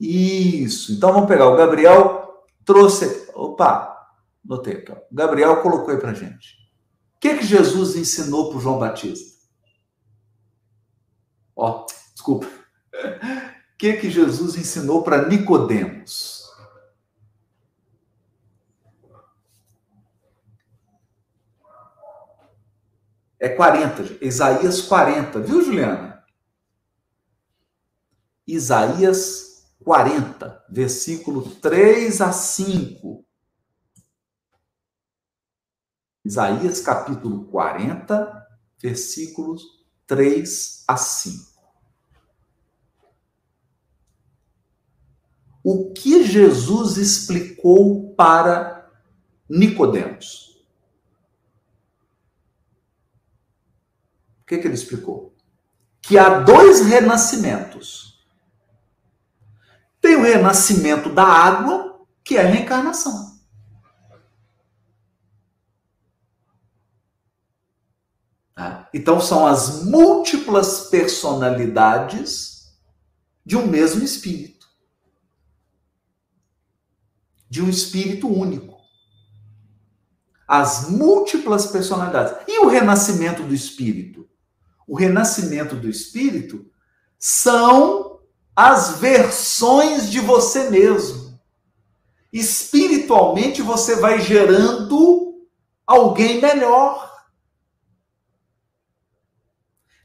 Isso. 0.00 0.92
Então 0.92 1.12
vamos 1.12 1.28
pegar. 1.28 1.46
O 1.46 1.56
Gabriel 1.56 2.44
trouxe. 2.64 3.30
Opa, 3.34 3.96
notei 4.44 4.78
aqui. 4.78 4.90
O 4.90 5.14
Gabriel 5.14 5.62
colocou 5.62 5.94
aí 5.94 6.00
pra 6.00 6.12
gente. 6.12 6.56
O 7.14 7.20
que, 7.20 7.36
que 7.36 7.46
Jesus 7.46 7.94
ensinou 7.94 8.50
para 8.50 8.60
João 8.60 8.80
Batista? 8.80 9.38
Ó, 11.54 11.86
desculpa. 12.28 12.46
O 12.46 13.78
que 13.78 13.94
que 13.94 14.10
Jesus 14.10 14.56
ensinou 14.56 15.02
para 15.02 15.28
Nicodemos? 15.28 16.46
É 23.40 23.48
40, 23.48 24.24
Isaías 24.24 24.82
40, 24.82 25.40
viu, 25.40 25.62
Juliana? 25.62 26.24
Isaías 28.44 29.64
40, 29.84 30.66
versículo 30.68 31.48
3 31.56 32.20
a 32.20 32.32
5. 32.32 33.24
Isaías 36.24 36.80
capítulo 36.80 37.46
40, 37.46 38.48
versículos 38.82 39.62
3 40.06 40.84
a 40.88 40.96
5. 40.96 41.47
O 45.70 45.92
que 45.92 46.24
Jesus 46.24 46.96
explicou 46.96 48.14
para 48.14 48.90
Nicodemos? 49.46 50.64
O 54.40 54.46
que, 54.46 54.56
que 54.56 54.66
ele 54.66 54.72
explicou? 54.72 55.34
Que 56.00 56.16
há 56.16 56.38
dois 56.38 56.86
renascimentos. 56.86 58.18
Tem 60.00 60.16
o 60.16 60.22
renascimento 60.22 61.12
da 61.12 61.24
água, 61.24 62.00
que 62.24 62.38
é 62.38 62.40
a 62.40 62.48
reencarnação. 62.48 63.38
Tá? 68.54 68.88
Então 68.94 69.20
são 69.20 69.46
as 69.46 69.84
múltiplas 69.84 70.88
personalidades 70.88 72.74
de 73.44 73.54
um 73.54 73.66
mesmo 73.66 74.02
espírito 74.02 74.57
de 77.48 77.62
um 77.62 77.68
espírito 77.68 78.28
único. 78.28 78.76
As 80.46 80.88
múltiplas 80.88 81.66
personalidades. 81.66 82.34
E 82.46 82.58
o 82.60 82.68
renascimento 82.68 83.42
do 83.42 83.54
espírito? 83.54 84.28
O 84.86 84.96
renascimento 84.96 85.76
do 85.76 85.88
espírito 85.88 86.70
são 87.18 88.20
as 88.56 88.98
versões 88.98 90.10
de 90.10 90.20
você 90.20 90.70
mesmo. 90.70 91.38
Espiritualmente 92.32 93.62
você 93.62 93.96
vai 93.96 94.20
gerando 94.20 95.46
alguém 95.86 96.40
melhor. 96.40 97.08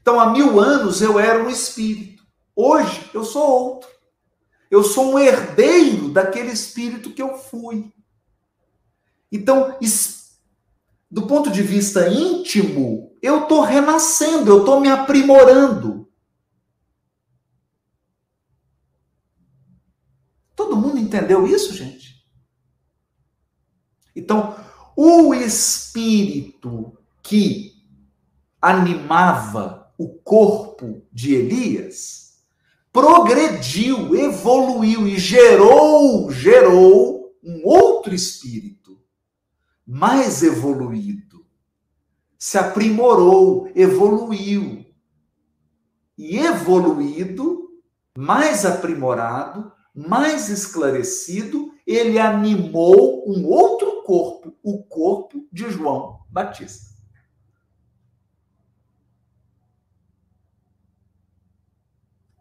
Então, 0.00 0.20
há 0.20 0.30
mil 0.30 0.60
anos 0.60 1.00
eu 1.00 1.18
era 1.18 1.42
um 1.42 1.48
espírito. 1.48 2.22
Hoje 2.54 3.10
eu 3.14 3.24
sou 3.24 3.48
outro. 3.48 3.93
Eu 4.74 4.82
sou 4.82 5.12
um 5.12 5.18
herdeiro 5.20 6.08
daquele 6.08 6.50
espírito 6.50 7.12
que 7.12 7.22
eu 7.22 7.38
fui. 7.38 7.94
Então, 9.30 9.78
do 11.08 11.28
ponto 11.28 11.48
de 11.48 11.62
vista 11.62 12.08
íntimo, 12.08 13.16
eu 13.22 13.44
estou 13.44 13.60
renascendo, 13.60 14.50
eu 14.50 14.58
estou 14.58 14.80
me 14.80 14.88
aprimorando. 14.88 16.10
Todo 20.56 20.76
mundo 20.76 20.98
entendeu 20.98 21.46
isso, 21.46 21.72
gente? 21.72 22.26
Então, 24.16 24.56
o 24.96 25.32
espírito 25.32 26.98
que 27.22 27.80
animava 28.60 29.94
o 29.96 30.08
corpo 30.08 31.06
de 31.12 31.32
Elias 31.32 32.23
progrediu, 32.94 34.14
evoluiu 34.14 35.08
e 35.08 35.18
gerou, 35.18 36.30
gerou 36.30 37.34
um 37.42 37.62
outro 37.64 38.14
espírito 38.14 38.96
mais 39.84 40.44
evoluído. 40.44 41.44
Se 42.38 42.56
aprimorou, 42.56 43.68
evoluiu. 43.74 44.86
E 46.16 46.38
evoluído, 46.38 47.68
mais 48.16 48.64
aprimorado, 48.64 49.72
mais 49.92 50.48
esclarecido, 50.48 51.74
ele 51.84 52.20
animou 52.20 53.28
um 53.28 53.44
outro 53.48 54.04
corpo, 54.04 54.54
o 54.62 54.84
corpo 54.84 55.48
de 55.52 55.68
João 55.68 56.20
Batista. 56.30 56.93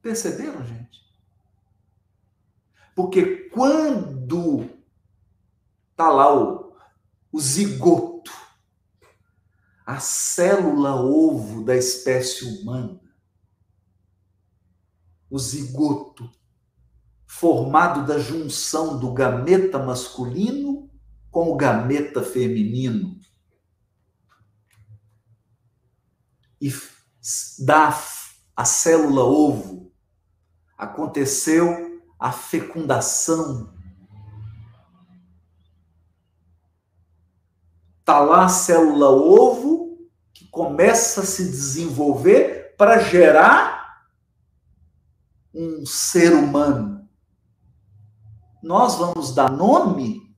Perceberam, 0.03 0.65
gente? 0.65 1.01
Porque 2.93 3.49
quando 3.49 4.69
tá 5.95 6.11
lá 6.11 6.35
o, 6.35 6.75
o 7.31 7.39
zigoto, 7.39 8.33
a 9.85 10.01
célula 10.01 10.93
ovo 10.93 11.63
da 11.63 11.75
espécie 11.77 12.43
humana, 12.43 12.99
o 15.29 15.39
zigoto, 15.39 16.29
formado 17.25 18.05
da 18.05 18.19
junção 18.19 18.99
do 18.99 19.13
gameta 19.13 19.79
masculino 19.79 20.91
com 21.31 21.49
o 21.49 21.55
gameta 21.55 22.21
feminino, 22.21 23.17
e 26.59 26.69
dá 27.59 27.97
a 28.55 28.65
célula 28.65 29.23
ovo 29.23 29.82
aconteceu 30.77 32.01
a 32.19 32.31
fecundação. 32.31 33.73
Está 37.99 38.19
lá 38.19 38.45
a 38.45 38.49
célula 38.49 39.09
ovo 39.09 40.09
que 40.33 40.47
começa 40.47 41.21
a 41.21 41.25
se 41.25 41.43
desenvolver 41.45 42.75
para 42.77 42.99
gerar 42.99 44.07
um 45.53 45.85
ser 45.85 46.33
humano. 46.33 47.07
Nós 48.61 48.95
vamos 48.95 49.35
dar 49.35 49.51
nome 49.51 50.35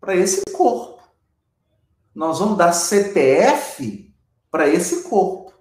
para 0.00 0.14
esse 0.14 0.42
corpo. 0.52 1.02
Nós 2.14 2.38
vamos 2.38 2.56
dar 2.56 2.72
CPF 2.72 4.14
para 4.50 4.68
esse 4.68 5.08
corpo. 5.08 5.52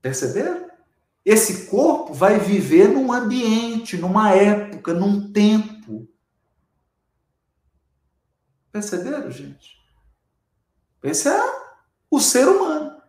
Perceberam? 0.00 0.68
Esse 1.24 1.66
corpo 1.70 2.12
vai 2.12 2.38
viver 2.38 2.88
num 2.88 3.10
ambiente, 3.10 3.96
numa 3.96 4.32
época, 4.32 4.92
num 4.92 5.32
tempo. 5.32 6.06
Perceberam, 8.70 9.30
gente? 9.30 9.78
Esse 11.02 11.28
é 11.28 11.40
o 12.10 12.20
ser 12.20 12.46
humano. 12.46 13.00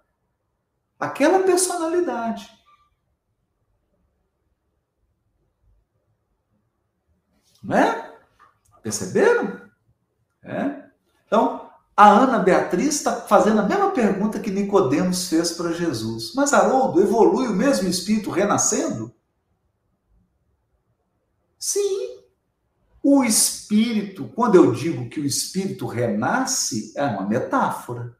Aquela 0.97 1.43
personalidade. 1.43 2.49
Não 7.61 7.75
é? 7.75 8.15
Perceberam? 8.81 9.69
É? 10.43 10.89
Então, 11.25 11.64
a 11.97 12.09
Ana 12.09 12.39
Beatriz 12.39 12.95
está 12.95 13.21
fazendo 13.21 13.61
a 13.61 13.63
mesma 13.63 13.91
pergunta 13.91 14.39
que 14.39 14.51
Nicodemos 14.51 15.29
fez 15.29 15.53
para 15.53 15.71
Jesus. 15.71 16.33
Mas 16.35 16.53
Haroldo, 16.53 17.01
evolui 17.01 17.47
o 17.47 17.53
mesmo 17.53 17.87
espírito 17.87 18.29
renascendo? 18.29 19.15
Sim. 21.57 22.19
O 23.01 23.23
espírito, 23.23 24.27
quando 24.35 24.55
eu 24.55 24.73
digo 24.73 25.09
que 25.09 25.21
o 25.21 25.25
espírito 25.25 25.85
renasce, 25.85 26.91
é 26.97 27.05
uma 27.05 27.25
metáfora. 27.25 28.17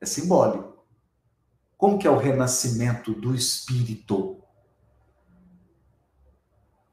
É 0.00 0.04
simbólico. 0.04 0.84
Como 1.78 1.98
que 1.98 2.06
é 2.06 2.10
o 2.10 2.18
renascimento 2.18 3.14
do 3.14 3.34
espírito? 3.34 4.42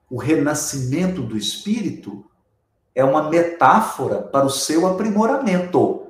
O 0.09 0.17
renascimento 0.17 1.21
do 1.21 1.35
espírito 1.35 2.28
é 2.95 3.03
uma 3.03 3.29
metáfora 3.29 4.21
para 4.21 4.45
o 4.45 4.49
seu 4.49 4.87
aprimoramento. 4.87 6.07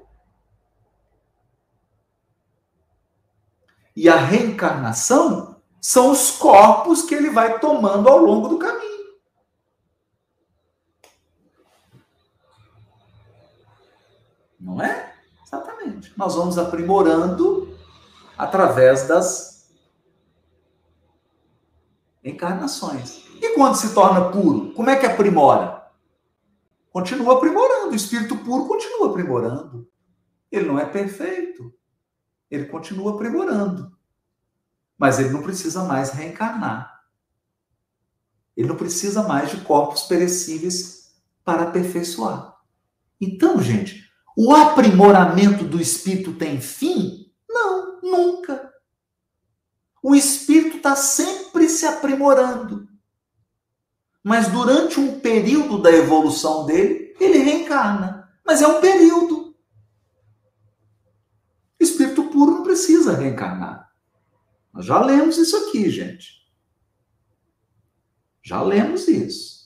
E 3.96 4.08
a 4.08 4.16
reencarnação 4.16 5.62
são 5.82 6.12
os 6.12 6.32
corpos 6.32 7.02
que 7.02 7.14
ele 7.14 7.30
vai 7.30 7.60
tomando 7.60 8.08
ao 8.08 8.18
longo 8.18 8.48
do 8.48 8.58
caminho. 8.58 8.90
Não 14.60 14.82
é? 14.82 15.14
Exatamente. 15.46 16.14
Nós 16.18 16.36
vamos 16.36 16.58
aprimorando 16.58 17.78
através 18.38 19.08
das 19.08 19.70
encarnações. 22.24 23.26
E 23.42 23.54
quando 23.56 23.76
se 23.76 23.94
torna 23.94 24.30
puro, 24.32 24.74
como 24.74 24.90
é 24.90 24.98
que 24.98 25.06
aprimora? 25.06 25.79
Continua 27.00 27.36
aprimorando. 27.36 27.92
O 27.92 27.96
espírito 27.96 28.36
puro 28.38 28.68
continua 28.68 29.10
aprimorando. 29.10 29.90
Ele 30.52 30.66
não 30.66 30.78
é 30.78 30.86
perfeito. 30.86 31.74
Ele 32.52 32.66
continua 32.66 33.14
aprimorando. 33.14 33.96
Mas 34.98 35.18
ele 35.18 35.30
não 35.30 35.42
precisa 35.42 35.84
mais 35.86 36.10
reencarnar. 36.10 37.04
Ele 38.56 38.68
não 38.68 38.76
precisa 38.76 39.24
mais 39.24 39.50
de 39.50 39.62
corpos 39.62 40.04
perecíveis 40.04 41.14
para 41.46 41.64
aperfeiçoar. 41.64 42.58
Então, 43.22 43.62
gente, 43.62 44.04
o 44.36 44.54
aprimoramento 44.54 45.64
do 45.64 45.80
espírito 45.80 46.34
tem 46.34 46.60
fim? 46.60 47.32
Não, 47.48 48.02
nunca. 48.02 48.74
O 50.04 50.14
espírito 50.14 50.78
está 50.78 50.96
sempre 50.98 51.70
se 51.70 51.86
aprimorando 51.86 52.89
mas 54.24 54.52
durante 54.52 55.00
um 55.00 55.20
período 55.20 55.82
da 55.82 55.92
evolução 55.92 56.66
dele, 56.66 57.16
ele 57.20 57.38
reencarna. 57.40 58.30
Mas 58.46 58.62
é 58.62 58.68
um 58.68 58.82
período. 58.82 59.56
Espírito 61.80 62.26
puro 62.26 62.52
não 62.52 62.64
precisa 62.64 63.16
reencarnar. 63.16 63.90
Nós 64.74 64.86
já 64.86 65.04
lemos 65.04 65.38
isso 65.38 65.56
aqui, 65.56 65.90
gente. 65.90 66.40
Já 68.44 68.62
lemos 68.62 69.08
isso. 69.08 69.60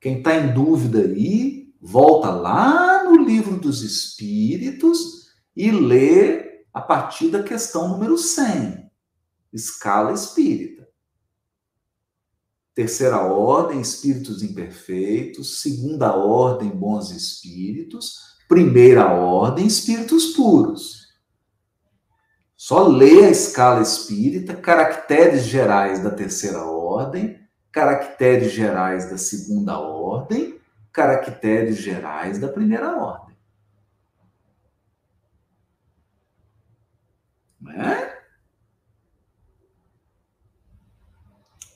Quem 0.00 0.18
está 0.18 0.34
em 0.36 0.54
dúvida 0.54 1.00
aí, 1.00 1.74
volta 1.80 2.30
lá 2.30 3.04
no 3.04 3.16
livro 3.22 3.58
dos 3.58 3.82
Espíritos 3.82 5.26
e 5.54 5.70
lê 5.70 6.64
a 6.72 6.80
partir 6.80 7.28
da 7.28 7.42
questão 7.42 7.88
número 7.88 8.16
100, 8.16 8.90
escala 9.52 10.12
espírita 10.12 10.85
terceira 12.76 13.22
ordem, 13.22 13.80
espíritos 13.80 14.42
imperfeitos, 14.42 15.62
segunda 15.62 16.14
ordem, 16.14 16.68
bons 16.68 17.10
espíritos, 17.10 18.36
primeira 18.46 19.14
ordem, 19.14 19.66
espíritos 19.66 20.34
puros. 20.34 21.06
Só 22.54 22.86
lê 22.86 23.24
a 23.24 23.30
escala 23.30 23.80
espírita, 23.80 24.54
caracteres 24.54 25.44
gerais 25.44 26.02
da 26.02 26.10
terceira 26.10 26.62
ordem, 26.64 27.40
caracteres 27.72 28.52
gerais 28.52 29.08
da 29.08 29.16
segunda 29.16 29.78
ordem, 29.78 30.60
caracteres 30.92 31.78
gerais 31.78 32.38
da 32.38 32.48
primeira 32.48 32.94
ordem. 32.94 33.34
Não 37.58 37.72
é? 37.72 38.22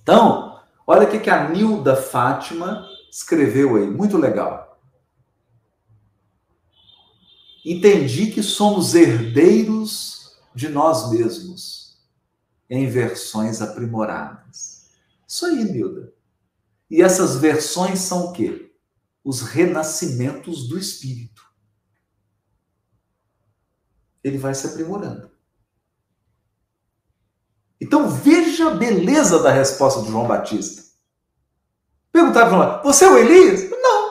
Então, 0.03 0.50
Olha 0.93 1.07
o 1.07 1.21
que 1.21 1.31
a 1.31 1.49
Nilda 1.49 1.95
Fátima 1.95 2.85
escreveu 3.09 3.77
aí, 3.77 3.89
muito 3.89 4.17
legal. 4.17 4.83
Entendi 7.65 8.33
que 8.33 8.43
somos 8.43 8.97
herdeiros 8.97 10.37
de 10.53 10.69
nós 10.69 11.09
mesmos, 11.13 11.97
em 12.69 12.89
versões 12.89 13.63
aprimoradas. 13.63 14.91
Isso 15.29 15.47
aí, 15.47 15.63
Nilda. 15.63 16.13
E 16.91 17.01
essas 17.01 17.37
versões 17.37 18.01
são 18.01 18.25
o 18.25 18.33
quê? 18.33 18.75
Os 19.23 19.43
renascimentos 19.43 20.67
do 20.67 20.77
espírito. 20.77 21.45
Ele 24.25 24.39
vai 24.39 24.57
se 24.57 24.67
aprimorando. 24.67 25.31
Então 27.81 28.11
veja 28.11 28.50
a 28.69 28.71
beleza 28.71 29.43
da 29.43 29.51
resposta 29.51 30.03
de 30.03 30.11
João 30.11 30.27
Batista. 30.27 30.83
Perguntaram 32.13 32.49
para 32.49 32.59
João, 32.59 32.83
você 32.83 33.05
é 33.05 33.09
o 33.09 33.19
Elias? 33.19 33.71
Não. 33.71 34.11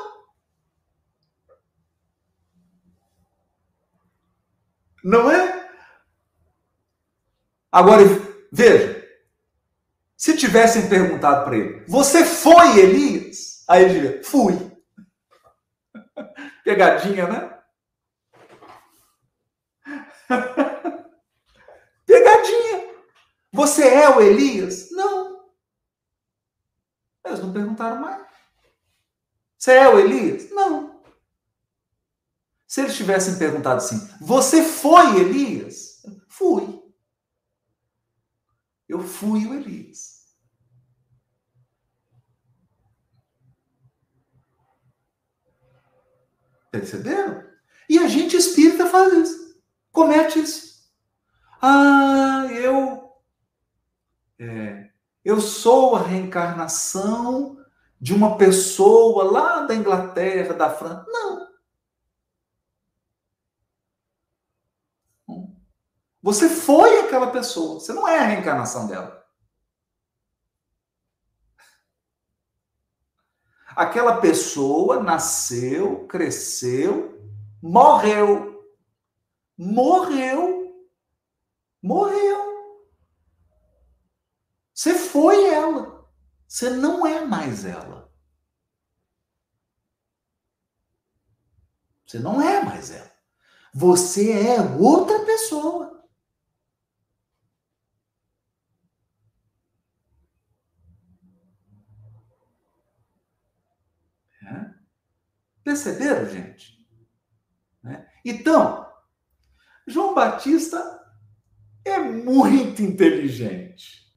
Não 5.04 5.32
é? 5.32 5.70
Agora, 7.72 8.02
veja. 8.52 9.00
Se 10.18 10.36
tivessem 10.36 10.90
perguntado 10.90 11.46
para 11.46 11.56
ele, 11.58 11.86
você 11.88 12.26
foi 12.26 12.80
Elias? 12.80 13.64
Aí 13.70 13.86
ele 13.86 13.94
diria, 13.94 14.24
fui. 14.24 14.54
Pegadinha, 16.66 17.28
né? 17.28 17.58
Você 23.60 23.84
é 23.90 24.10
o 24.10 24.22
Elias? 24.22 24.90
Não. 24.90 25.52
Eles 27.26 27.42
não 27.42 27.52
perguntaram 27.52 28.00
mais. 28.00 28.26
Você 29.58 29.74
é 29.74 29.90
o 29.90 30.00
Elias? 30.00 30.50
Não. 30.52 31.04
Se 32.66 32.80
eles 32.80 32.96
tivessem 32.96 33.38
perguntado 33.38 33.80
assim, 33.80 33.98
você 34.22 34.64
foi 34.64 35.20
Elias? 35.20 36.02
Fui. 36.30 36.82
Eu 38.88 39.02
fui 39.02 39.46
o 39.46 39.54
Elias. 39.54 40.26
Perceberam? 46.72 47.44
E 47.90 48.00
a 48.00 48.08
gente 48.08 48.38
espírita 48.38 48.86
faz 48.86 49.12
isso. 49.12 49.62
Comete 49.92 50.40
isso. 50.40 50.90
Ah, 51.62 52.48
eu 52.54 53.09
é, 54.40 54.90
eu 55.24 55.42
sou 55.42 55.96
a 55.96 56.02
reencarnação 56.02 57.64
de 58.00 58.14
uma 58.14 58.38
pessoa 58.38 59.30
lá 59.30 59.66
da 59.66 59.76
Inglaterra, 59.76 60.54
da 60.54 60.70
França. 60.70 61.06
Não. 61.10 61.50
Você 66.22 66.50
foi 66.50 67.00
aquela 67.00 67.32
pessoa, 67.32 67.80
você 67.80 67.94
não 67.94 68.08
é 68.08 68.20
a 68.20 68.24
reencarnação 68.24 68.88
dela. 68.88 69.20
Aquela 73.76 74.20
pessoa 74.20 75.02
nasceu, 75.02 76.06
cresceu, 76.08 77.18
morreu. 77.62 78.66
Morreu. 79.58 80.88
Morreu 81.82 82.39
foi 85.20 85.50
ela. 85.50 86.10
Você 86.48 86.70
não 86.70 87.06
é 87.06 87.26
mais 87.26 87.66
ela. 87.66 88.10
Você 92.08 92.20
não 92.20 92.42
é 92.42 92.64
mais 92.64 92.90
ela. 92.90 93.12
Você 93.74 94.32
é 94.32 94.62
outra 94.62 95.26
pessoa. 95.26 96.08
É? 104.42 104.74
Perceberam, 105.66 106.30
gente? 106.30 106.88
É? 107.86 108.08
Então, 108.24 108.90
João 109.86 110.16
Batista 110.16 110.80
é 111.84 112.00
muito 112.00 112.82
inteligente. 112.82 114.09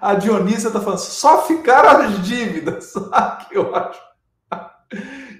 A 0.00 0.14
Dionísia 0.14 0.68
está 0.68 0.80
falando, 0.80 0.98
só 0.98 1.46
ficaram 1.46 2.02
as 2.02 2.22
dívidas. 2.22 2.92
que 3.48 3.56
eu 3.56 3.74
acho. 3.74 4.00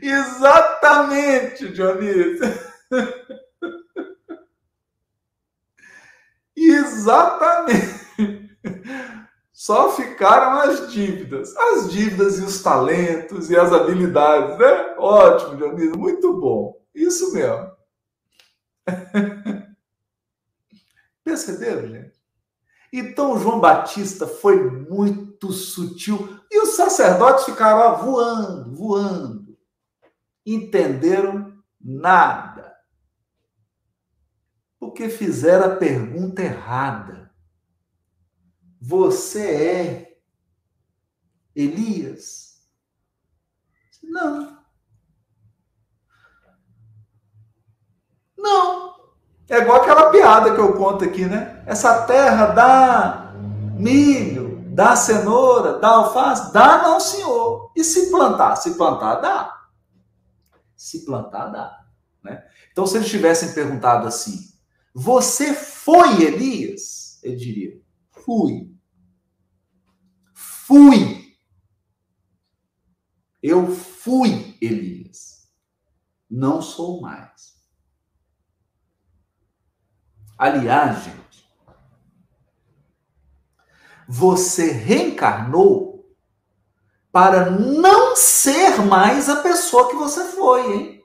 Exatamente, 0.03 1.73
Dionísia. 1.73 2.53
Exatamente. 6.57 8.07
Só 9.53 9.91
ficaram 9.91 10.61
as 10.61 10.93
dívidas. 10.93 11.57
As 11.57 11.91
dívidas 11.91 12.39
e 12.39 12.43
os 12.43 12.63
talentos 12.63 13.51
e 13.51 13.57
as 13.57 13.73
habilidades, 13.73 14.59
né? 14.59 14.95
Ótimo, 14.99 15.57
Dionísio, 15.57 15.99
muito 15.99 16.39
bom. 16.39 16.81
Isso 16.95 17.33
mesmo. 17.33 17.71
Perceberam, 21.25 21.89
gente? 21.89 22.16
Então 22.93 23.39
João 23.39 23.61
Batista 23.61 24.27
foi 24.27 24.71
muito 24.71 25.53
sutil 25.53 26.41
e 26.51 26.61
os 26.63 26.71
sacerdotes 26.71 27.45
ficaram 27.45 28.05
voando, 28.05 28.75
voando. 28.75 29.59
Entenderam 30.45 31.63
nada. 31.81 32.77
Porque 34.79 35.09
fizeram 35.09 35.73
a 35.73 35.77
pergunta 35.77 36.43
errada. 36.43 37.35
Você 38.81 39.41
é 39.41 40.19
Elias? 41.55 42.47
Não. 44.03 44.65
Não. 48.37 48.96
É 49.49 49.59
igual 49.59 49.81
aquela 49.81 50.11
piada 50.11 50.55
que 50.55 50.61
eu 50.61 50.75
conto 50.75 51.05
aqui, 51.05 51.25
né? 51.25 51.63
Essa 51.67 52.03
terra 52.03 52.47
dá 52.47 53.33
milho, 53.79 54.61
dá 54.69 54.97
cenoura, 54.97 55.79
dá 55.79 55.89
alface? 55.89 56.53
Dá 56.53 56.83
não, 56.83 56.99
senhor. 56.99 57.71
E 57.77 57.85
se 57.85 58.11
plantar? 58.11 58.57
Se 58.57 58.75
plantar, 58.75 59.17
dá. 59.17 59.69
Se 60.75 61.05
plantar, 61.05 61.47
dá. 61.47 61.85
Né? 62.25 62.45
Então, 62.73 62.87
se 62.87 62.97
eles 62.97 63.09
tivessem 63.09 63.53
perguntado 63.53 64.09
assim, 64.09 64.53
você 64.93 65.55
foi 65.55 66.23
Elias? 66.23 67.21
Ele 67.23 67.37
diria, 67.37 67.81
fui. 68.11 68.75
Fui. 70.35 71.25
Eu 73.41 73.71
fui 73.71 74.57
Elias. 74.61 75.49
Não 76.29 76.61
sou 76.61 77.01
mais. 77.01 77.56
Aliás, 80.39 81.05
gente, 81.05 81.51
você 84.07 84.71
reencarnou 84.71 86.07
para 87.11 87.51
não 87.51 88.15
ser 88.15 88.83
mais 88.83 89.29
a 89.29 89.43
pessoa 89.43 89.89
que 89.89 89.97
você 89.97 90.25
foi, 90.33 90.73
hein? 90.73 90.97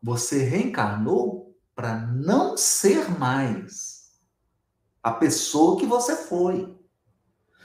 Você 0.00 0.44
reencarnou 0.44 1.58
para 1.74 1.96
não 1.96 2.56
ser 2.56 3.10
mais 3.18 4.20
a 5.02 5.10
pessoa 5.10 5.78
que 5.78 5.84
você 5.84 6.14
foi. 6.14 6.78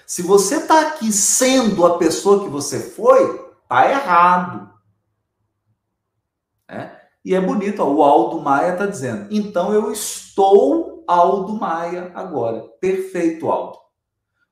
Se 0.08 0.24
você 0.24 0.58
está 0.58 0.88
aqui 0.88 1.14
sendo 1.14 1.86
a 1.86 1.97
pessoa 1.99 2.43
que 2.43 2.49
você 2.49 2.80
foi, 2.80 3.47
tá 3.70 3.89
errado. 3.89 4.70
E 7.24 7.36
é 7.36 7.41
bonito, 7.41 7.82
ó, 7.82 7.91
o 7.91 8.03
Aldo 8.03 8.41
Maia 8.41 8.74
está 8.74 8.86
dizendo. 8.86 9.28
Então 9.32 9.74
eu 9.74 9.91
estou 9.91 11.03
Aldo 11.07 11.53
Maia 11.53 12.11
agora. 12.15 12.67
Perfeito, 12.80 13.49
Aldo. 13.49 13.78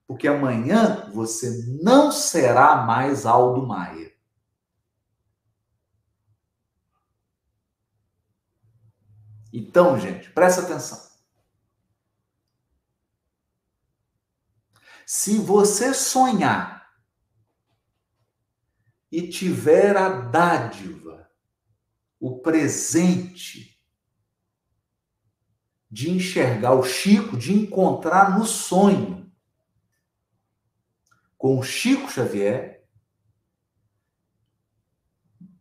Porque 0.05 0.27
amanhã 0.27 1.09
você 1.13 1.49
não 1.81 2.11
será 2.11 2.77
mais 2.77 3.25
Aldo 3.25 3.65
Maia. 3.65 4.11
Então, 9.51 9.99
gente, 9.99 10.29
presta 10.31 10.61
atenção. 10.61 11.09
Se 15.05 15.39
você 15.39 15.91
sonhar 15.91 16.87
e 19.11 19.27
tiver 19.27 19.97
a 19.97 20.07
dádiva 20.07 21.18
o 22.19 22.39
presente 22.39 23.79
de 25.89 26.11
enxergar 26.11 26.73
o 26.73 26.83
Chico, 26.83 27.37
de 27.37 27.53
encontrar 27.53 28.37
no 28.37 28.45
sonho 28.45 29.31
com 31.37 31.57
o 31.57 31.63
Chico 31.63 32.11
Xavier, 32.11 32.83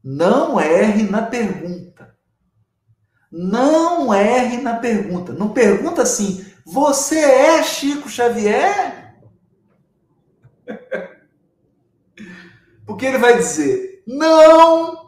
não 0.02 0.61
erre 0.61 1.04
na 1.04 1.22
pergunta. 1.22 2.16
Não 3.30 4.12
erre 4.12 4.56
na 4.59 4.76
pergunta. 4.76 5.32
Não 5.32 5.52
pergunta 5.52 6.02
assim: 6.02 6.44
você 6.64 7.18
é 7.18 7.62
Chico 7.62 8.09
Xavier? 8.09 9.16
Porque 12.86 13.06
ele 13.06 13.18
vai 13.18 13.36
dizer: 13.36 14.02
não, 14.06 15.07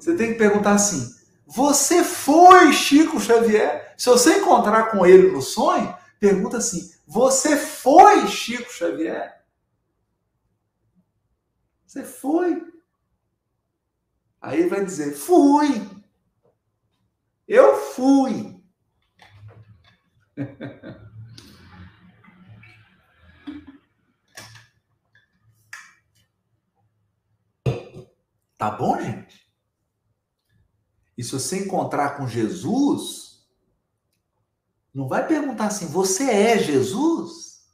Você 0.00 0.16
tem 0.16 0.32
que 0.32 0.38
perguntar 0.38 0.72
assim: 0.72 1.14
você 1.46 2.02
foi 2.02 2.72
Chico 2.72 3.20
Xavier? 3.20 3.94
Se 3.98 4.08
você 4.08 4.38
encontrar 4.38 4.90
com 4.90 5.04
ele 5.04 5.30
no 5.30 5.42
sonho, 5.42 5.94
pergunta 6.18 6.56
assim: 6.56 6.90
você 7.06 7.54
foi 7.56 8.26
Chico 8.26 8.72
Xavier? 8.72 9.44
Você 11.86 12.02
foi? 12.02 12.66
Aí 14.40 14.60
ele 14.60 14.70
vai 14.70 14.82
dizer: 14.82 15.12
fui. 15.12 15.86
Eu 17.46 17.76
fui. 17.76 18.58
tá 28.56 28.70
bom, 28.70 28.98
gente? 28.98 29.39
E 31.20 31.22
se 31.22 31.32
você 31.32 31.58
encontrar 31.58 32.16
com 32.16 32.26
Jesus, 32.26 33.46
não 34.94 35.06
vai 35.06 35.26
perguntar 35.26 35.66
assim: 35.66 35.86
você 35.86 36.30
é 36.30 36.56
Jesus? 36.56 37.68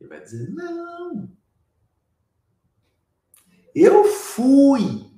Ele 0.00 0.08
vai 0.08 0.18
dizer: 0.18 0.48
não. 0.48 1.30
Eu 3.74 4.04
fui. 4.04 5.12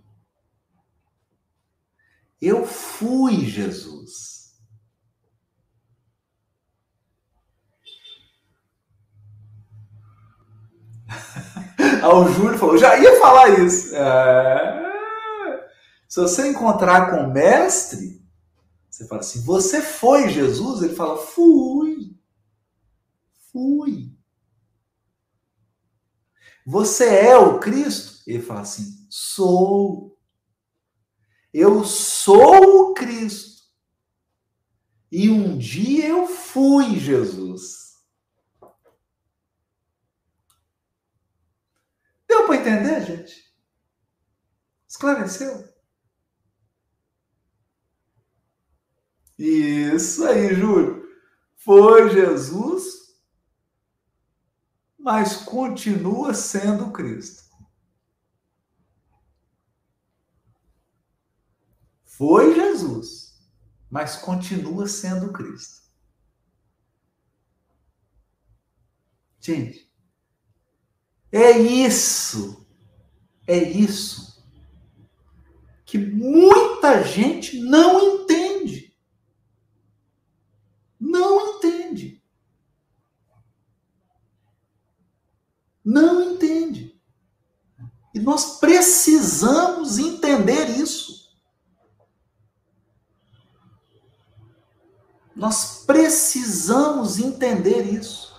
Eu 2.43 2.67
fui 2.67 3.47
Jesus. 3.47 4.59
Aí 11.79 12.03
o 12.03 12.29
Júlio 12.33 12.59
falou: 12.59 12.77
já 12.77 12.99
ia 12.99 13.21
falar 13.21 13.51
isso. 13.61 13.95
É... 13.95 14.94
Se 16.15 16.21
você 16.21 16.47
encontrar 16.47 17.11
com 17.11 17.25
o 17.25 17.33
mestre, 17.33 18.25
você 18.89 19.05
fala 19.09 19.21
assim: 19.21 19.43
Você 19.43 19.83
foi 19.83 20.31
Jesus? 20.31 20.81
Ele 20.81 20.95
fala: 20.95 21.17
Fui. 21.17 22.17
Fui. 23.51 24.17
Você 26.65 27.05
é 27.05 27.37
o 27.37 27.59
Cristo? 27.59 28.23
Ele 28.29 28.41
fala 28.41 28.61
assim: 28.61 29.05
Sou. 29.11 30.17
Eu 31.53 31.85
sou 31.85 32.93
o 32.93 32.95
Cristo. 32.95 33.65
E 35.11 35.29
um 35.29 35.59
dia 35.59 36.07
eu 36.07 36.29
fui 36.29 36.97
Jesus. 36.97 38.01
Deu 42.29 42.47
para 42.47 42.55
entender, 42.55 43.05
gente? 43.05 43.53
Esclareceu? 44.87 45.74
Isso 49.39 50.25
aí, 50.25 50.55
Júlio. 50.55 51.05
Foi 51.57 52.11
Jesus, 52.11 53.17
mas 54.99 55.37
continua 55.37 56.35
sendo 56.35 56.93
Cristo. 56.93 57.43
Foi 62.05 62.55
Jesus, 62.55 63.41
mas 63.91 64.17
continua 64.17 64.87
sendo 64.87 65.33
Cristo. 65.33 65.83
Gente, 69.41 69.93
é 71.33 71.59
isso, 71.59 72.67
é 73.47 73.59
isso 73.59 74.43
que 75.85 75.99
muita 75.99 77.05
gente 77.05 77.61
não 77.61 78.01
entende. 78.01 78.44
Não 81.15 81.57
entende. 81.57 82.21
Não 85.85 86.33
entende. 86.33 87.01
E 88.13 88.19
nós 88.19 88.59
precisamos 88.59 89.97
entender 89.97 90.71
isso. 90.71 91.33
Nós 95.37 95.85
precisamos 95.85 97.21
entender 97.21 97.83
isso. 97.83 98.35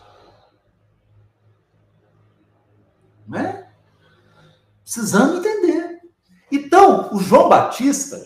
Né? 3.26 3.72
Precisamos 4.84 5.38
entender. 5.38 6.02
Então, 6.52 7.14
o 7.16 7.20
João 7.20 7.48
Batista, 7.48 8.22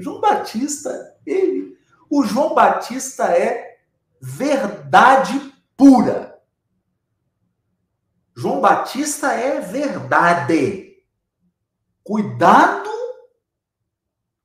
João 0.00 0.22
Batista, 0.22 1.18
ele, 1.26 1.78
o 2.08 2.24
João 2.24 2.54
Batista 2.54 3.24
é 3.24 3.69
verdade 4.20 5.54
pura. 5.76 6.40
João 8.36 8.60
Batista 8.60 9.32
é 9.32 9.60
verdade. 9.60 10.90
Cuidado, 12.02 12.90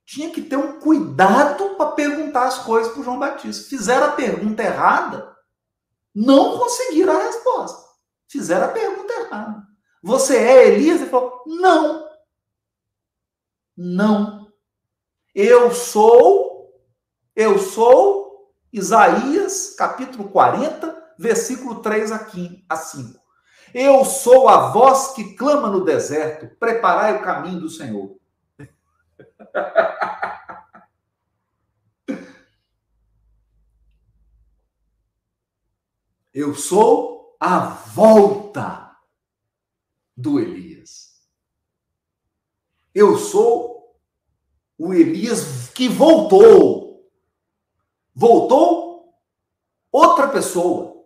tinha 0.05 0.29
que 0.29 0.41
ter 0.41 0.55
um 0.55 0.79
cuidado 0.79 1.75
para 1.75 1.91
perguntar 1.91 2.45
as 2.45 2.59
coisas 2.59 2.93
para 2.93 3.03
João 3.03 3.19
Batista. 3.19 3.69
Fizeram 3.69 4.07
a 4.07 4.11
pergunta 4.11 4.63
errada, 4.63 5.35
não 6.13 6.57
conseguiram 6.57 7.17
a 7.17 7.23
resposta. 7.23 7.85
Fizeram 8.27 8.65
a 8.65 8.71
pergunta 8.71 9.13
errada. 9.13 9.65
Você 10.01 10.37
é 10.37 10.67
Elias? 10.67 11.01
Ele 11.01 11.09
falou: 11.09 11.43
Não. 11.45 12.07
Não. 13.75 14.51
Eu 15.33 15.73
sou, 15.73 16.73
eu 17.35 17.59
sou 17.59 18.14
Isaías, 18.75 19.73
capítulo 19.77 20.27
40, 20.27 21.13
versículo 21.17 21.81
3 21.81 22.11
a 22.11 22.75
5. 22.75 23.17
Eu 23.73 24.03
sou 24.03 24.49
a 24.49 24.69
voz 24.71 25.13
que 25.13 25.33
clama 25.37 25.69
no 25.69 25.85
deserto, 25.85 26.53
preparai 26.57 27.15
o 27.15 27.23
caminho 27.23 27.61
do 27.61 27.69
Senhor. 27.69 28.17
Eu 36.33 36.53
sou 36.53 37.37
a 37.39 37.59
volta 37.59 38.93
do 40.17 40.37
Elias. 40.37 41.25
Eu 42.93 43.17
sou 43.17 43.95
o 44.77 44.93
Elias 44.93 45.69
que 45.69 45.87
voltou. 45.87 46.84
Voltou 48.15 49.13
outra 49.91 50.29
pessoa. 50.29 51.05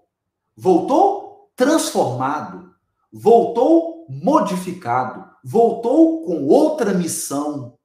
Voltou 0.55 1.51
transformado. 1.55 2.75
Voltou 3.11 4.05
modificado. 4.07 5.27
Voltou 5.43 6.23
com 6.23 6.45
outra 6.47 6.93
missão. 6.93 7.77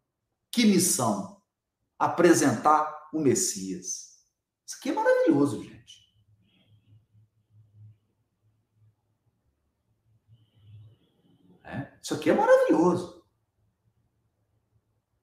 Que 0.52 0.66
missão? 0.66 1.40
Apresentar 1.98 3.08
o 3.12 3.18
Messias. 3.18 4.22
Isso 4.66 4.76
aqui 4.78 4.90
é 4.90 4.92
maravilhoso, 4.92 5.62
gente. 5.62 5.74
Isso 12.04 12.12
aqui 12.12 12.28
é 12.28 12.34
maravilhoso. 12.34 13.24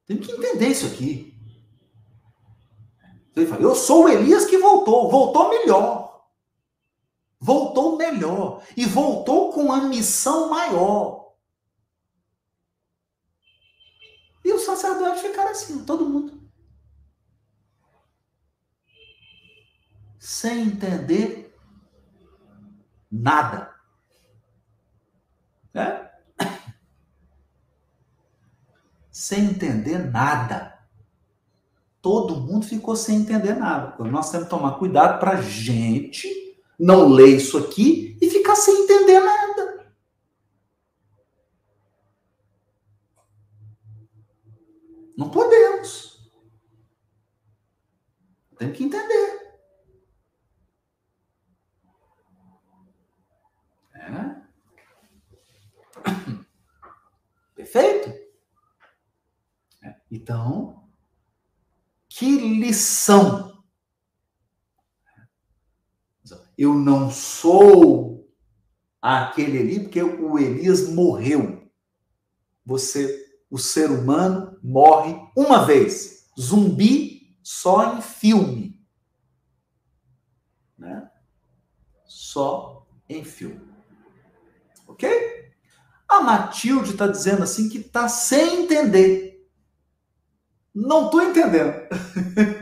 Tem 0.08 0.18
que 0.18 0.32
entender 0.32 0.70
isso 0.70 0.88
aqui. 0.88 1.31
Ele 3.36 3.46
fala, 3.46 3.62
eu 3.62 3.76
sou 3.76 4.06
o 4.06 4.10
Elias 4.10 4.46
que 4.46 4.58
voltou, 4.58 5.10
voltou 5.10 5.50
melhor. 5.50 6.28
Voltou 7.40 7.98
melhor. 7.98 8.64
E 8.76 8.86
voltou 8.86 9.52
com 9.54 9.72
a 9.72 9.82
missão 9.82 10.50
maior. 10.50 11.34
E 14.44 14.52
os 14.52 14.64
sacerdotes 14.64 15.22
ficaram 15.22 15.52
assim, 15.52 15.86
todo 15.86 16.10
mundo. 16.10 16.42
Sem 20.20 20.68
entender 20.68 21.58
nada. 23.10 23.74
É? 25.74 26.12
sem 29.10 29.46
entender 29.46 30.00
nada. 30.12 30.81
Todo 32.02 32.40
mundo 32.40 32.66
ficou 32.66 32.96
sem 32.96 33.18
entender 33.18 33.54
nada. 33.56 34.04
Nós 34.06 34.32
temos 34.32 34.46
que 34.46 34.50
tomar 34.50 34.80
cuidado 34.80 35.20
para 35.20 35.32
a 35.38 35.42
gente 35.42 36.28
não 36.80 37.08
ler 37.08 37.38
isso 37.38 37.58
aqui 37.60 38.18
e 38.20 38.30
ficar 38.30 38.56
sem 38.56 38.84
entender 38.84 39.20
nada. 39.20 39.94
Não 45.16 45.30
podemos. 45.30 46.32
Tem 48.58 48.74
que 48.74 48.84
entender. 48.84 49.60
É. 53.94 54.42
Perfeito? 57.56 58.22
Então, 60.10 60.61
que 60.61 60.61
Eu 66.58 66.76
não 66.76 67.10
sou 67.10 68.32
aquele 69.02 69.58
ali, 69.58 69.80
porque 69.80 70.02
o 70.02 70.38
Elias 70.38 70.88
morreu. 70.90 71.68
Você, 72.64 73.26
o 73.50 73.58
ser 73.58 73.90
humano, 73.90 74.60
morre 74.62 75.20
uma 75.36 75.66
vez. 75.66 76.28
Zumbi 76.40 77.36
só 77.42 77.98
em 77.98 78.02
filme. 78.02 78.80
Né? 80.78 81.10
Só 82.06 82.88
em 83.10 83.24
filme. 83.24 83.62
Ok? 84.88 85.10
A 86.08 86.22
Matilde 86.22 86.92
está 86.92 87.08
dizendo 87.08 87.42
assim 87.42 87.70
que 87.70 87.80
está 87.80 88.08
sem 88.08 88.64
entender. 88.64 89.50
Não 90.76 91.06
estou 91.06 91.22
entendendo. 91.24 91.74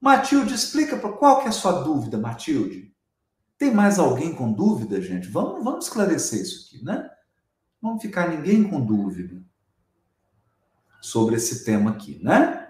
Matilde, 0.00 0.54
explica 0.54 0.96
para 0.96 1.12
qual 1.12 1.40
que 1.40 1.46
é 1.46 1.48
a 1.48 1.52
sua 1.52 1.82
dúvida, 1.82 2.16
Matilde. 2.18 2.94
Tem 3.58 3.74
mais 3.74 3.98
alguém 3.98 4.34
com 4.34 4.52
dúvida, 4.52 5.00
gente? 5.02 5.28
Vamos, 5.28 5.64
vamos 5.64 5.86
esclarecer 5.86 6.40
isso 6.40 6.66
aqui, 6.66 6.84
né? 6.84 7.10
Não 7.82 7.98
ficar 7.98 8.28
ninguém 8.28 8.68
com 8.68 8.80
dúvida 8.80 9.42
sobre 11.00 11.36
esse 11.36 11.64
tema 11.64 11.90
aqui, 11.90 12.20
né? 12.22 12.68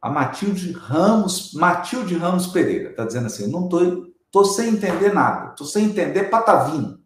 A 0.00 0.08
Matilde 0.08 0.72
Ramos, 0.72 1.52
Matilde 1.54 2.16
Ramos 2.16 2.46
Pereira, 2.46 2.90
está 2.90 3.04
dizendo 3.04 3.26
assim: 3.26 3.50
não 3.50 3.68
tô, 3.68 4.12
tô 4.30 4.44
sem 4.44 4.70
entender 4.70 5.12
nada, 5.12 5.50
tô 5.50 5.64
sem 5.64 5.86
entender 5.86 6.24
patavinho, 6.24 7.02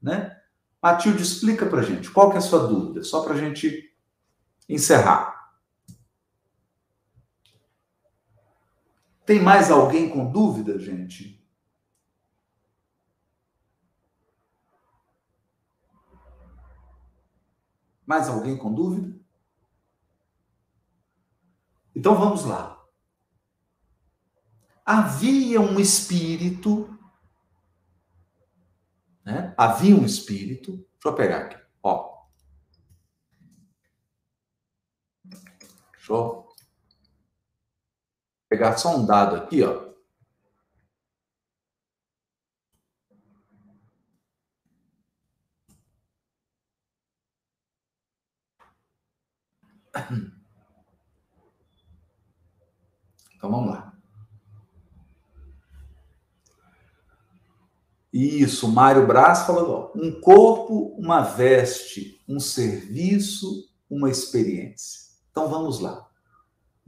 né? 0.00 0.36
Matilde, 0.80 1.22
explica 1.22 1.66
para 1.66 1.82
gente, 1.82 2.10
qual 2.10 2.30
que 2.30 2.36
é 2.36 2.38
a 2.38 2.42
sua 2.42 2.66
dúvida? 2.66 3.02
Só 3.02 3.22
para 3.22 3.34
a 3.34 3.38
gente 3.38 3.92
encerrar. 4.68 5.37
Tem 9.28 9.42
mais 9.42 9.70
alguém 9.70 10.08
com 10.08 10.32
dúvida, 10.32 10.78
gente? 10.78 11.46
Mais 18.06 18.26
alguém 18.26 18.56
com 18.56 18.72
dúvida? 18.72 19.20
Então 21.94 22.14
vamos 22.14 22.46
lá. 22.46 22.82
Havia 24.82 25.60
um 25.60 25.78
espírito, 25.78 26.88
né? 29.22 29.54
Havia 29.58 29.94
um 29.94 30.06
espírito. 30.06 30.72
Deixa 30.72 30.88
eu 31.04 31.14
pegar 31.14 31.40
aqui. 31.40 31.62
Ó, 31.82 32.24
eu 36.08 36.47
pegar 38.48 38.76
só 38.76 38.96
um 38.96 39.04
dado 39.04 39.36
aqui, 39.36 39.62
ó. 39.62 39.88
Então 53.36 53.50
vamos 53.50 53.70
lá. 53.70 53.92
Isso, 58.12 58.68
Mário 58.68 59.06
Braz 59.06 59.46
falou: 59.46 59.92
um 59.94 60.20
corpo, 60.20 60.96
uma 60.98 61.20
veste, 61.20 62.20
um 62.28 62.40
serviço, 62.40 63.68
uma 63.88 64.10
experiência. 64.10 65.12
Então 65.30 65.48
vamos 65.48 65.78
lá. 65.78 66.07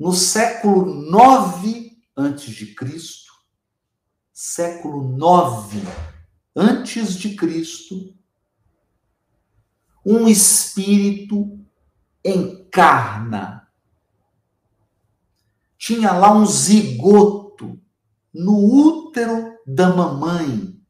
No 0.00 0.14
século 0.14 0.86
9 0.86 2.02
antes 2.16 2.54
de 2.54 2.74
Cristo, 2.74 3.34
século 4.32 5.14
9 5.14 5.78
antes 6.56 7.12
de 7.16 7.36
Cristo, 7.36 8.16
um 10.02 10.26
espírito 10.26 11.62
encarna. 12.24 13.70
Tinha 15.76 16.12
lá 16.12 16.32
um 16.32 16.46
zigoto 16.46 17.78
no 18.32 18.56
útero 18.56 19.54
da 19.66 19.94
mamãe 19.94 20.82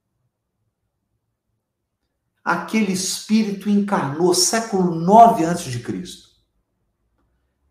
aquele 2.45 2.93
espírito 2.93 3.69
encarnou 3.69 4.33
século 4.35 4.95
9 4.95 5.45
antes 5.45 5.65
de 5.65 5.81
Cristo. 5.81 6.30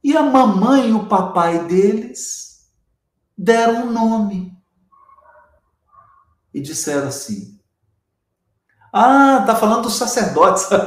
E 0.03 0.15
a 0.15 0.21
mamãe 0.23 0.89
e 0.89 0.93
o 0.93 1.07
papai 1.07 1.65
deles 1.65 2.71
deram 3.37 3.87
um 3.87 3.91
nome. 3.91 4.57
E 6.53 6.61
disseram 6.61 7.07
assim: 7.07 7.59
Ah, 8.93 9.43
tá 9.45 9.55
falando 9.55 9.83
dos 9.83 9.95
sacerdotes. 9.95 10.67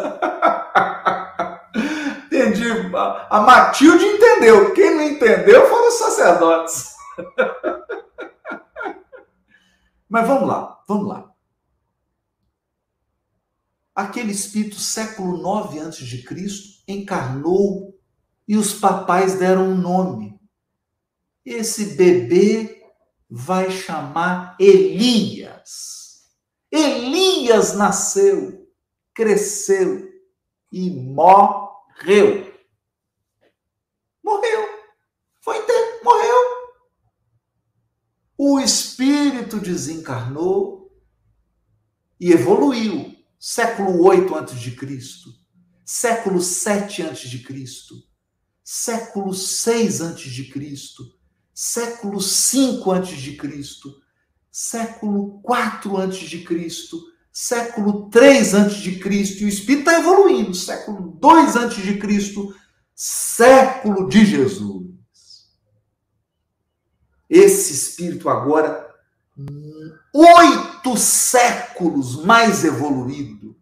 Entendi. 2.26 2.64
A 3.30 3.40
Matilde 3.40 4.04
entendeu. 4.04 4.74
Quem 4.74 4.94
não 4.94 5.02
entendeu 5.02 5.66
foram 5.68 5.88
os 5.88 5.94
sacerdotes. 5.94 6.92
Mas 10.08 10.26
vamos 10.26 10.48
lá, 10.48 10.80
vamos 10.86 11.08
lá 11.08 11.32
aquele 13.94 14.32
espírito 14.32 14.76
século 14.76 15.36
9 15.36 15.78
antes 15.78 16.06
de 16.06 16.22
Cristo 16.22 16.82
encarnou 16.88 17.91
e 18.46 18.56
os 18.56 18.74
papais 18.74 19.38
deram 19.38 19.70
um 19.70 19.76
nome. 19.76 20.40
Esse 21.44 21.94
bebê 21.94 22.82
vai 23.28 23.70
chamar 23.70 24.56
Elias. 24.58 26.28
Elias 26.70 27.74
nasceu, 27.74 28.68
cresceu 29.14 30.10
e 30.70 30.90
morreu. 30.90 32.52
Morreu. 34.22 34.68
Foi 35.40 35.58
inteiro, 35.58 36.04
morreu. 36.04 36.62
O 38.38 38.60
espírito 38.60 39.58
desencarnou 39.58 40.90
e 42.18 42.32
evoluiu 42.32 43.16
século 43.38 44.04
8 44.04 44.34
antes 44.36 44.60
de 44.60 44.70
Cristo, 44.76 45.30
século 45.84 46.40
7 46.40 47.02
antes 47.02 47.28
de 47.28 47.40
Cristo, 47.40 47.96
século 48.74 49.34
6 49.34 50.00
antes 50.00 50.32
de 50.32 50.44
Cristo, 50.44 51.04
século 51.52 52.22
5 52.22 52.90
antes 52.90 53.18
de 53.18 53.36
Cristo, 53.36 53.94
século 54.50 55.42
4 55.42 55.98
antes 55.98 56.30
de 56.30 56.42
Cristo, 56.42 56.98
século 57.30 58.08
3 58.08 58.54
antes 58.54 58.78
de 58.78 58.98
Cristo, 58.98 59.42
e 59.42 59.44
o 59.44 59.48
espírito 59.48 59.90
está 59.90 60.00
evoluindo, 60.00 60.54
século 60.54 61.14
2 61.20 61.56
antes 61.56 61.84
de 61.84 61.98
Cristo, 61.98 62.56
século 62.94 64.08
de 64.08 64.24
Jesus. 64.24 64.86
Esse 67.28 67.74
espírito 67.74 68.30
agora 68.30 68.90
oito 70.14 70.96
séculos 70.96 72.24
mais 72.24 72.64
evoluído, 72.64 73.54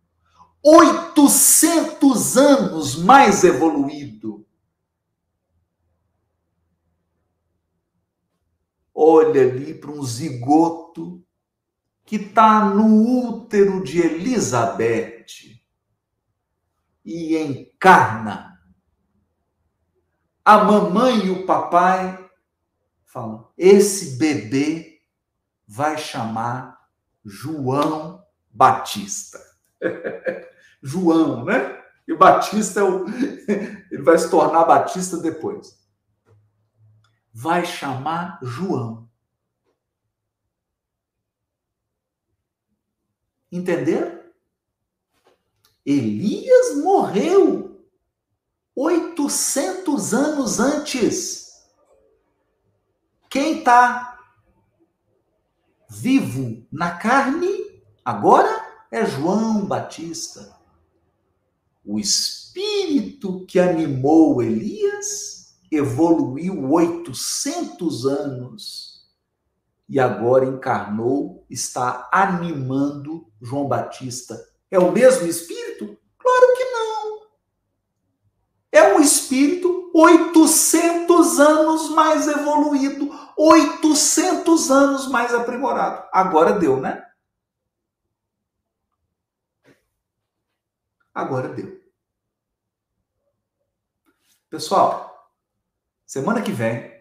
800 0.62 2.36
anos 2.36 2.94
mais 2.94 3.42
evoluído. 3.42 4.46
Olha 9.02 9.40
ali 9.40 9.72
para 9.72 9.90
um 9.90 10.02
zigoto 10.02 11.24
que 12.04 12.16
está 12.16 12.66
no 12.66 13.30
útero 13.30 13.82
de 13.82 13.98
Elizabeth 13.98 15.24
e 17.02 17.34
encarna. 17.34 18.60
A 20.44 20.64
mamãe 20.64 21.24
e 21.24 21.30
o 21.30 21.46
papai 21.46 22.28
falam: 23.06 23.50
esse 23.56 24.18
bebê 24.18 25.00
vai 25.66 25.96
chamar 25.96 26.78
João 27.24 28.22
Batista. 28.50 29.40
João, 30.82 31.46
né? 31.46 31.82
E 32.06 32.14
Batista 32.14 32.80
é 32.80 32.82
o. 32.82 33.06
Ele 33.90 34.02
vai 34.02 34.18
se 34.18 34.30
tornar 34.30 34.66
Batista 34.66 35.16
depois. 35.16 35.79
Vai 37.32 37.64
chamar 37.64 38.38
João. 38.42 39.08
Entenderam? 43.50 44.20
Elias 45.84 46.76
morreu 46.76 47.84
800 48.74 50.14
anos 50.14 50.60
antes. 50.60 51.68
Quem 53.28 53.58
está 53.58 54.18
vivo 55.88 56.66
na 56.70 56.96
carne, 56.96 57.82
agora 58.04 58.86
é 58.90 59.04
João 59.04 59.64
Batista. 59.64 60.56
O 61.84 61.98
espírito 61.98 63.44
que 63.46 63.58
animou 63.58 64.42
Elias 64.42 65.39
evoluiu 65.70 66.70
800 66.70 68.06
anos 68.06 68.90
e 69.88 69.98
agora 69.98 70.44
encarnou, 70.44 71.44
está 71.50 72.08
animando 72.12 73.30
João 73.40 73.66
Batista. 73.66 74.40
É 74.70 74.78
o 74.78 74.92
mesmo 74.92 75.26
espírito? 75.26 75.98
Claro 76.16 76.56
que 76.56 76.64
não. 76.64 77.26
É 78.70 78.94
um 78.94 79.00
espírito 79.00 79.90
800 79.92 81.40
anos 81.40 81.90
mais 81.90 82.28
evoluído, 82.28 83.10
800 83.36 84.70
anos 84.70 85.08
mais 85.08 85.34
aprimorado. 85.34 86.08
Agora 86.12 86.52
deu, 86.52 86.80
né? 86.80 87.04
Agora 91.12 91.48
deu. 91.48 91.80
Pessoal, 94.48 95.09
semana 96.10 96.42
que 96.42 96.50
vem, 96.50 96.92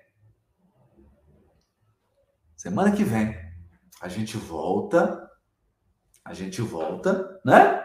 semana 2.56 2.92
que 2.92 3.04
vem, 3.04 3.36
a 4.00 4.08
gente 4.08 4.38
volta, 4.38 5.28
a 6.24 6.32
gente 6.32 6.62
volta, 6.62 7.42
né? 7.44 7.84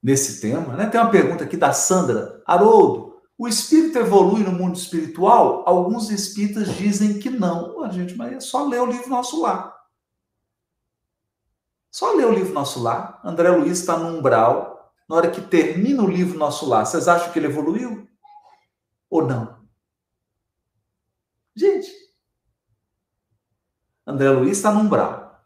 Nesse 0.00 0.40
tema, 0.40 0.76
né? 0.76 0.86
Tem 0.86 1.00
uma 1.00 1.10
pergunta 1.10 1.42
aqui 1.42 1.56
da 1.56 1.72
Sandra. 1.72 2.44
Haroldo, 2.46 3.20
o 3.36 3.48
espírito 3.48 3.98
evolui 3.98 4.44
no 4.44 4.52
mundo 4.52 4.76
espiritual? 4.76 5.64
Alguns 5.66 6.10
espíritas 6.10 6.72
dizem 6.76 7.18
que 7.18 7.28
não. 7.28 7.82
A 7.82 7.90
gente, 7.90 8.14
mas 8.14 8.34
é 8.34 8.38
só 8.38 8.64
ler 8.64 8.82
o 8.82 8.86
livro 8.86 9.10
Nosso 9.10 9.42
Lar. 9.42 9.74
Só 11.90 12.12
ler 12.12 12.26
o 12.26 12.32
livro 12.32 12.54
Nosso 12.54 12.80
Lar. 12.80 13.20
André 13.24 13.50
Luiz 13.50 13.80
está 13.80 13.96
no 13.96 14.16
umbral. 14.16 14.94
Na 15.08 15.16
hora 15.16 15.30
que 15.32 15.40
termina 15.40 16.04
o 16.04 16.08
livro 16.08 16.38
Nosso 16.38 16.68
Lar, 16.68 16.86
vocês 16.86 17.08
acham 17.08 17.32
que 17.32 17.38
ele 17.40 17.48
evoluiu? 17.48 18.03
Ou 19.14 19.24
não? 19.24 19.64
Gente, 21.54 21.88
André 24.04 24.28
Luiz 24.30 24.56
está 24.56 24.72
no 24.72 24.80
umbral. 24.80 25.40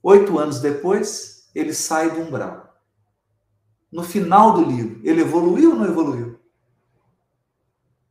Oito 0.00 0.38
anos 0.38 0.60
depois, 0.60 1.50
ele 1.52 1.74
sai 1.74 2.10
do 2.10 2.20
umbral 2.20 2.64
no 3.90 4.04
final 4.04 4.52
do 4.52 4.64
livro, 4.64 5.00
ele 5.04 5.22
evoluiu 5.22 5.70
ou 5.70 5.76
não 5.76 5.86
evoluiu? 5.86 6.40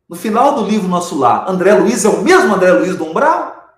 No 0.07 0.15
final 0.17 0.55
do 0.55 0.65
livro 0.65 0.87
Nosso 0.89 1.17
Lar, 1.17 1.49
André 1.49 1.73
Luiz 1.75 2.03
é 2.03 2.09
o 2.09 2.21
mesmo 2.21 2.53
André 2.53 2.73
Luiz 2.73 2.97
do 2.97 3.05
Umbral? 3.05 3.73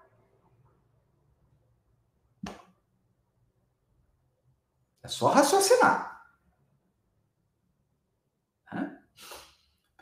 É 5.01 5.07
só 5.07 5.29
raciocinar. 5.29 6.14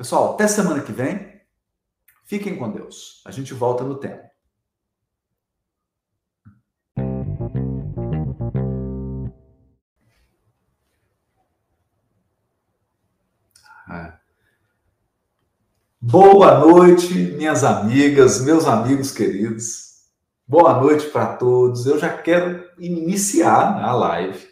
Pessoal, 0.04 0.34
até 0.34 0.49
semana 0.49 0.84
que 0.84 0.91
vem. 0.91 1.39
Fiquem 2.26 2.58
com 2.58 2.70
Deus. 2.70 3.22
A 3.26 3.32
gente 3.32 3.54
volta 3.54 3.86
no 3.86 3.95
tema. 3.95 4.22
Boa 16.01 16.60
noite, 16.60 17.14
minhas 17.14 17.64
amigas, 17.64 18.41
meus 18.41 18.66
amigos 18.66 19.10
queridos. 19.10 20.01
Boa 20.45 20.82
noite 20.82 21.10
para 21.12 21.38
todos. 21.38 21.86
Eu 21.86 21.97
já 21.97 22.18
quero 22.18 22.70
iniciar 22.78 23.82
a 23.82 23.93
live 23.93 24.49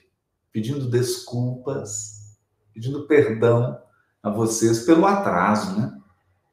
pedindo 0.50 0.90
desculpas, 0.90 2.38
pedindo 2.74 3.06
perdão 3.06 3.91
a 4.24 4.30
vocês 4.30 4.80
pelo 4.86 5.06
atraso, 5.06 5.80
né? 5.80 5.92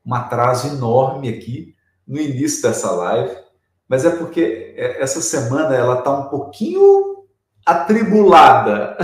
Um 0.04 0.14
atraso 0.14 0.68
enorme 0.68 1.28
aqui 1.28 1.74
no 2.06 2.18
início 2.18 2.62
dessa 2.62 2.90
live, 2.90 3.36
mas 3.86 4.04
é 4.04 4.10
porque 4.10 4.74
essa 4.76 5.20
semana 5.20 5.74
ela 5.74 5.98
está 5.98 6.10
um 6.10 6.28
pouquinho 6.28 7.26
atribulada. 7.64 8.96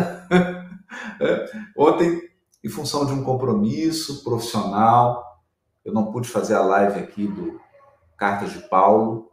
É, 1.21 1.51
ontem, 1.77 2.23
em 2.63 2.69
função 2.69 3.05
de 3.05 3.13
um 3.13 3.23
compromisso 3.23 4.25
profissional, 4.25 5.43
eu 5.85 5.93
não 5.93 6.11
pude 6.11 6.29
fazer 6.29 6.55
a 6.55 6.63
live 6.63 6.99
aqui 6.99 7.27
do 7.27 7.61
Cartas 8.17 8.53
de 8.53 8.61
Paulo. 8.69 9.29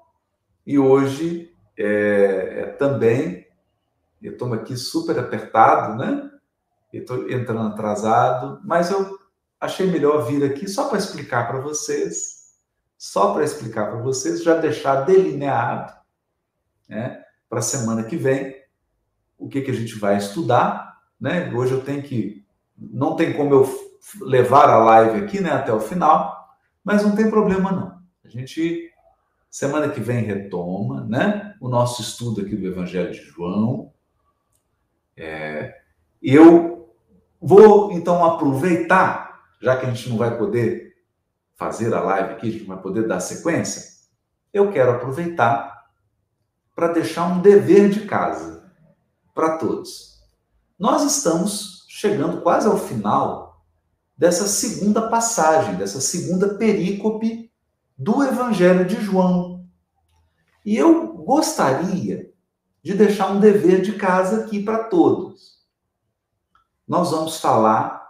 E 0.67 0.77
hoje 0.77 1.49
é, 1.77 2.59
é 2.59 2.65
também, 2.77 3.47
eu 4.21 4.33
estou 4.33 4.53
aqui 4.53 4.75
super 4.75 5.17
apertado, 5.17 5.95
né? 5.95 6.29
Estou 6.91 7.29
entrando 7.29 7.73
atrasado, 7.73 8.59
mas 8.65 8.91
eu 8.91 9.17
achei 9.61 9.85
melhor 9.85 10.25
vir 10.25 10.43
aqui 10.43 10.67
só 10.67 10.89
para 10.89 10.97
explicar 10.97 11.47
para 11.47 11.59
vocês, 11.59 12.55
só 12.97 13.33
para 13.33 13.43
explicar 13.43 13.91
para 13.91 14.01
vocês, 14.01 14.43
já 14.43 14.57
deixar 14.57 15.01
delineado, 15.01 15.93
né? 16.89 17.23
Para 17.47 17.59
a 17.59 17.63
semana 17.63 18.03
que 18.03 18.17
vem, 18.17 18.55
o 19.37 19.47
que, 19.47 19.61
que 19.61 19.71
a 19.71 19.73
gente 19.73 19.97
vai 19.99 20.17
estudar, 20.17 20.99
né? 21.19 21.51
Hoje 21.53 21.73
eu 21.73 21.83
tenho 21.83 22.01
que, 22.01 22.43
não 22.75 23.15
tem 23.15 23.33
como 23.33 23.53
eu 23.53 23.91
levar 24.19 24.67
a 24.67 24.77
live 24.77 25.23
aqui, 25.23 25.39
né, 25.39 25.51
até 25.51 25.71
o 25.71 25.79
final, 25.79 26.57
mas 26.83 27.03
não 27.03 27.15
tem 27.15 27.29
problema, 27.29 27.71
não. 27.71 28.01
A 28.25 28.27
gente, 28.27 28.91
semana 29.49 29.89
que 29.89 29.99
vem, 29.99 30.23
retoma 30.23 31.05
né? 31.05 31.55
o 31.59 31.69
nosso 31.69 32.01
estudo 32.01 32.41
aqui 32.41 32.55
do 32.55 32.67
Evangelho 32.67 33.11
de 33.11 33.21
João. 33.21 33.93
É, 35.15 35.79
eu 36.21 36.95
vou, 37.39 37.91
então, 37.91 38.25
aproveitar, 38.25 39.30
já 39.61 39.77
que 39.77 39.85
a 39.85 39.89
gente 39.93 40.09
não 40.09 40.17
vai 40.17 40.37
poder 40.37 40.95
fazer 41.55 41.93
a 41.93 42.01
live 42.01 42.33
aqui, 42.33 42.49
a 42.49 42.51
gente 42.51 42.65
vai 42.65 42.81
poder 42.81 43.07
dar 43.07 43.19
sequência, 43.19 43.91
eu 44.51 44.71
quero 44.71 44.91
aproveitar 44.91 45.85
para 46.75 46.93
deixar 46.93 47.25
um 47.27 47.39
dever 47.39 47.89
de 47.89 48.05
casa 48.07 48.71
para 49.33 49.57
todos. 49.57 50.19
Nós 50.79 51.03
estamos 51.03 51.85
chegando 51.87 52.41
quase 52.41 52.67
ao 52.67 52.77
final 52.77 53.63
dessa 54.17 54.47
segunda 54.47 55.09
passagem, 55.09 55.75
dessa 55.75 56.01
segunda 56.01 56.55
perícope 56.55 57.51
do 57.97 58.23
Evangelho 58.23 58.85
de 58.85 58.99
João. 58.99 59.69
E 60.65 60.75
eu 60.75 61.13
gostaria 61.13 62.33
de 62.83 62.95
deixar 62.95 63.31
um 63.31 63.39
dever 63.39 63.81
de 63.81 63.93
casa 63.93 64.43
aqui 64.43 64.63
para 64.63 64.85
todos. 64.85 65.61
Nós 66.87 67.11
vamos 67.11 67.39
falar 67.39 68.00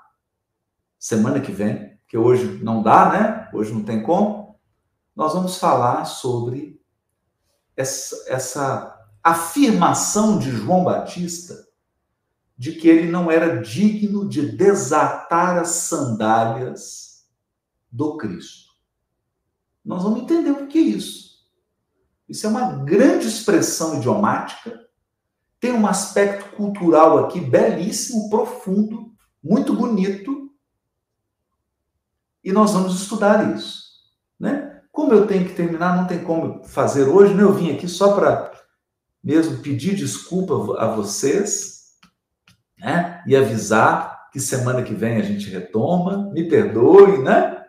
semana 1.02 1.42
que 1.42 1.52
vem, 1.52 1.98
que 2.08 2.16
hoje 2.16 2.64
não 2.64 2.84
dá, 2.84 3.12
né? 3.12 3.50
Hoje 3.52 3.74
não 3.74 3.84
tem 3.84 4.04
como. 4.04 4.60
Nós 5.16 5.34
vamos 5.34 5.58
falar 5.58 6.06
sobre 6.06 6.80
essa, 7.76 8.24
essa 8.28 9.10
afirmação 9.24 10.38
de 10.38 10.52
João 10.52 10.84
Batista 10.84 11.68
de 12.56 12.74
que 12.74 12.88
ele 12.88 13.10
não 13.10 13.32
era 13.32 13.60
digno 13.60 14.30
de 14.30 14.56
desatar 14.56 15.58
as 15.58 15.70
sandálias 15.70 17.26
do 17.92 18.16
Cristo. 18.18 18.70
Nós 19.84 20.04
vamos 20.04 20.22
entender 20.22 20.52
o 20.52 20.68
que 20.68 20.78
é 20.78 20.82
isso. 20.82 21.32
Isso 22.30 22.46
é 22.46 22.50
uma 22.50 22.76
grande 22.84 23.28
expressão 23.28 23.98
idiomática, 23.98 24.80
tem 25.60 25.74
um 25.74 25.88
aspecto 25.88 26.56
cultural 26.56 27.26
aqui 27.26 27.42
belíssimo, 27.42 28.30
profundo, 28.30 29.12
muito 29.44 29.74
bonito, 29.74 30.51
e 32.44 32.52
nós 32.52 32.72
vamos 32.72 33.02
estudar 33.02 33.56
isso. 33.56 33.82
Né? 34.40 34.82
Como 34.92 35.14
eu 35.14 35.28
tenho 35.28 35.46
que 35.46 35.54
terminar, 35.54 35.96
não 35.96 36.08
tem 36.08 36.24
como 36.24 36.64
fazer 36.64 37.04
hoje, 37.04 37.34
né? 37.34 37.44
eu 37.44 37.54
vim 37.54 37.72
aqui 37.72 37.88
só 37.88 38.14
para 38.14 38.52
mesmo 39.24 39.58
pedir 39.58 39.96
desculpa 39.96 40.82
a 40.82 40.88
vocês, 40.88 41.92
né? 42.80 43.24
E 43.28 43.36
avisar 43.36 44.30
que 44.32 44.40
semana 44.40 44.82
que 44.82 44.94
vem 44.94 45.18
a 45.18 45.24
gente 45.24 45.50
retoma. 45.50 46.32
Me 46.32 46.50
perdoem, 46.50 47.22
né? 47.22 47.66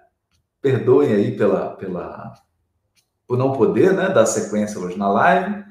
Perdoem 0.61 1.13
aí 1.13 1.37
pela, 1.37 1.77
pela 1.77 2.35
por 3.27 3.37
não 3.37 3.53
poder, 3.53 3.95
né, 3.95 4.11
dar 4.11 4.27
sequência 4.27 4.79
hoje 4.79 4.99
na 4.99 5.11
live. 5.11 5.65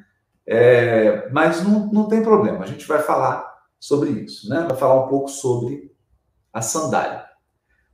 É, 0.45 1.29
mas 1.29 1.63
não, 1.63 1.87
não 1.87 2.07
tem 2.07 2.23
problema, 2.23 2.63
a 2.63 2.67
gente 2.67 2.87
vai 2.87 3.01
falar 3.01 3.47
sobre 3.79 4.09
isso, 4.09 4.49
né? 4.49 4.65
Vai 4.67 4.75
falar 4.75 5.05
um 5.05 5.07
pouco 5.07 5.29
sobre 5.29 5.91
a 6.51 6.61
sandália. 6.61 7.25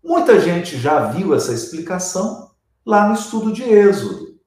Muita 0.03 0.39
gente 0.39 0.77
já 0.77 1.11
viu 1.11 1.33
essa 1.33 1.53
explicação 1.53 2.51
lá 2.85 3.07
no 3.07 3.15
estudo 3.15 3.51
de 3.51 3.63
Êxodo, 3.63 4.39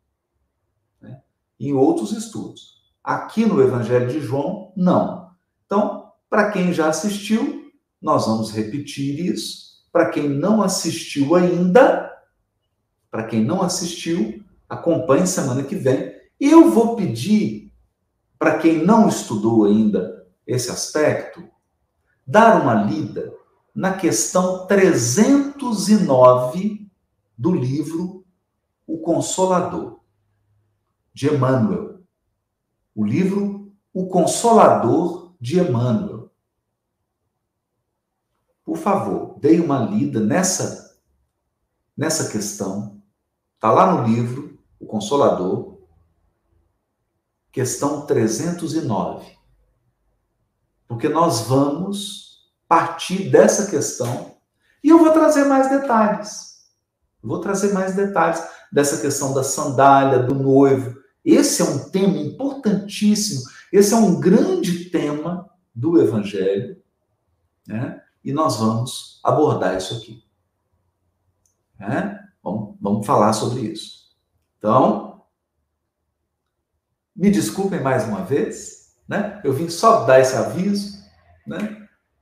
né? 1.00 1.20
em 1.58 1.72
outros 1.72 2.12
estudos. 2.12 2.80
Aqui 3.02 3.44
no 3.44 3.60
Evangelho 3.60 4.08
de 4.08 4.20
João, 4.20 4.72
não. 4.76 5.30
Então, 5.66 6.12
para 6.28 6.50
quem 6.50 6.72
já 6.72 6.88
assistiu, 6.88 7.70
nós 8.00 8.26
vamos 8.26 8.50
repetir 8.50 9.20
isso. 9.26 9.84
Para 9.92 10.08
quem 10.10 10.28
não 10.28 10.62
assistiu 10.62 11.34
ainda, 11.34 12.10
para 13.10 13.24
quem 13.24 13.44
não 13.44 13.62
assistiu, 13.62 14.42
acompanhe 14.68 15.26
semana 15.26 15.62
que 15.62 15.74
vem. 15.74 16.14
Eu 16.38 16.70
vou 16.70 16.96
pedir 16.96 17.70
para 18.38 18.58
quem 18.58 18.84
não 18.84 19.08
estudou 19.08 19.66
ainda 19.66 20.26
esse 20.46 20.70
aspecto, 20.70 21.46
dar 22.26 22.62
uma 22.62 22.74
lida 22.74 23.32
na 23.74 23.96
questão 23.96 24.66
309 24.66 26.90
do 27.36 27.52
livro 27.52 28.24
O 28.86 28.98
Consolador, 28.98 30.00
de 31.12 31.28
Emmanuel. 31.28 32.00
O 32.94 33.04
livro 33.04 33.72
O 33.92 34.06
Consolador 34.08 35.34
de 35.40 35.58
Emmanuel. 35.58 36.30
Por 38.64 38.76
favor, 38.76 39.36
dê 39.40 39.58
uma 39.58 39.80
lida 39.80 40.20
nessa 40.20 40.88
nessa 41.96 42.30
questão. 42.30 43.02
Está 43.54 43.70
lá 43.70 43.94
no 43.94 44.06
livro 44.06 44.58
O 44.78 44.86
Consolador, 44.86 45.78
questão 47.52 48.06
309. 48.06 49.38
Porque 50.88 51.08
nós 51.08 51.42
vamos 51.42 52.29
partir 52.70 53.28
dessa 53.28 53.68
questão 53.68 54.36
e 54.82 54.90
eu 54.90 54.98
vou 55.00 55.10
trazer 55.10 55.44
mais 55.46 55.68
detalhes. 55.68 56.70
Vou 57.20 57.40
trazer 57.40 57.72
mais 57.72 57.96
detalhes 57.96 58.40
dessa 58.70 59.00
questão 59.00 59.34
da 59.34 59.42
sandália, 59.42 60.20
do 60.20 60.36
noivo. 60.36 60.96
Esse 61.24 61.62
é 61.62 61.64
um 61.64 61.90
tema 61.90 62.16
importantíssimo, 62.16 63.42
esse 63.72 63.92
é 63.92 63.96
um 63.96 64.20
grande 64.20 64.84
tema 64.88 65.50
do 65.74 66.00
Evangelho, 66.00 66.80
né? 67.66 68.00
e 68.22 68.32
nós 68.32 68.56
vamos 68.56 69.20
abordar 69.24 69.76
isso 69.76 69.96
aqui. 69.96 70.22
Né? 71.76 72.24
Vamos, 72.40 72.76
vamos 72.80 73.04
falar 73.04 73.32
sobre 73.32 73.62
isso. 73.62 74.14
Então, 74.58 75.24
me 77.16 77.32
desculpem 77.32 77.82
mais 77.82 78.04
uma 78.04 78.24
vez, 78.24 78.94
né? 79.08 79.40
Eu 79.42 79.52
vim 79.52 79.68
só 79.68 80.04
dar 80.04 80.20
esse 80.20 80.36
aviso, 80.36 81.02
né? 81.46 81.79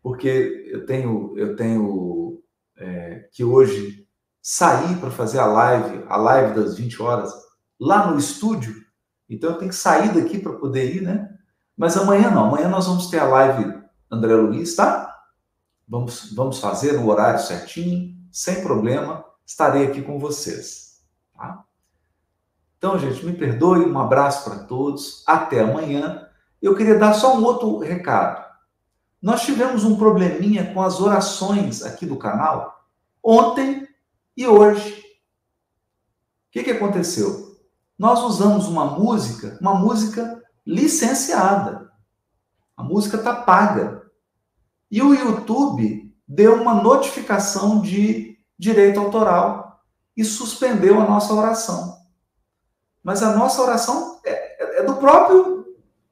Porque 0.09 0.70
eu 0.72 0.86
tenho, 0.86 1.34
eu 1.36 1.54
tenho 1.54 2.42
é, 2.78 3.28
que 3.30 3.44
hoje 3.44 4.09
sair 4.40 4.96
para 4.96 5.11
fazer 5.11 5.38
a 5.38 5.44
live, 5.44 6.02
a 6.09 6.16
live 6.16 6.54
das 6.54 6.78
20 6.78 7.02
horas, 7.02 7.30
lá 7.78 8.11
no 8.11 8.18
estúdio. 8.18 8.74
Então 9.28 9.50
eu 9.50 9.59
tenho 9.59 9.70
que 9.70 9.76
sair 9.76 10.14
daqui 10.14 10.38
para 10.38 10.54
poder 10.54 10.96
ir, 10.96 11.02
né? 11.02 11.28
Mas 11.76 11.94
amanhã 11.98 12.30
não. 12.30 12.46
Amanhã 12.46 12.70
nós 12.70 12.86
vamos 12.86 13.11
ter 13.11 13.18
a 13.18 13.26
live 13.26 13.82
André 14.11 14.34
Luiz, 14.34 14.74
tá? 14.74 15.14
Vamos, 15.86 16.32
vamos 16.34 16.59
fazer 16.59 16.92
no 16.94 17.06
horário 17.06 17.40
certinho, 17.40 18.16
sem 18.32 18.62
problema. 18.62 19.22
Estarei 19.44 19.88
aqui 19.88 20.00
com 20.00 20.18
vocês. 20.18 21.02
Tá? 21.36 21.64
Então, 22.78 22.98
gente, 22.98 23.26
me 23.26 23.34
perdoe. 23.34 23.84
Um 23.84 23.98
abraço 23.98 24.48
para 24.48 24.64
todos. 24.64 25.22
Até 25.26 25.61
amanhã. 25.61 26.26
Eu 26.62 26.74
queria 26.74 26.98
dar 26.98 27.12
só 27.12 27.36
um 27.36 27.44
outro 27.44 27.76
recado. 27.80 28.47
Nós 29.20 29.42
tivemos 29.42 29.84
um 29.84 29.96
probleminha 29.96 30.72
com 30.72 30.82
as 30.82 31.00
orações 31.00 31.82
aqui 31.82 32.06
do 32.06 32.16
canal 32.16 32.86
ontem 33.22 33.86
e 34.36 34.46
hoje. 34.46 35.00
O 35.00 36.50
que, 36.52 36.62
que 36.62 36.70
aconteceu? 36.70 37.58
Nós 37.98 38.20
usamos 38.20 38.68
uma 38.68 38.86
música, 38.86 39.58
uma 39.60 39.74
música 39.74 40.40
licenciada. 40.64 41.90
A 42.76 42.82
música 42.82 43.16
está 43.16 43.34
paga. 43.34 44.08
E 44.90 45.02
o 45.02 45.12
YouTube 45.12 46.14
deu 46.26 46.62
uma 46.62 46.74
notificação 46.74 47.80
de 47.80 48.38
direito 48.58 49.00
autoral. 49.00 49.66
e 50.16 50.24
suspendeu 50.24 51.00
a 51.00 51.04
nossa 51.04 51.32
oração. 51.32 51.96
Mas 53.04 53.22
a 53.22 53.36
nossa 53.36 53.62
oração 53.62 54.20
é, 54.24 54.80
é 54.80 54.82
do 54.82 54.96
próprio 54.96 55.64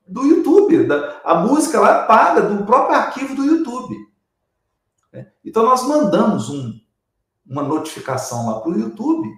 do 0.07 0.24
YouTube. 0.24 0.45
Da, 0.87 1.21
a 1.25 1.35
música 1.37 1.81
lá 1.81 2.03
é 2.03 2.07
paga 2.07 2.43
do 2.43 2.64
próprio 2.64 2.97
arquivo 2.97 3.35
do 3.35 3.45
YouTube. 3.45 3.97
É. 5.12 5.27
Então 5.45 5.64
nós 5.64 5.87
mandamos 5.87 6.51
um, 6.51 6.79
uma 7.47 7.62
notificação 7.62 8.51
lá 8.51 8.61
para 8.61 8.71
o 8.71 8.79
YouTube 8.79 9.29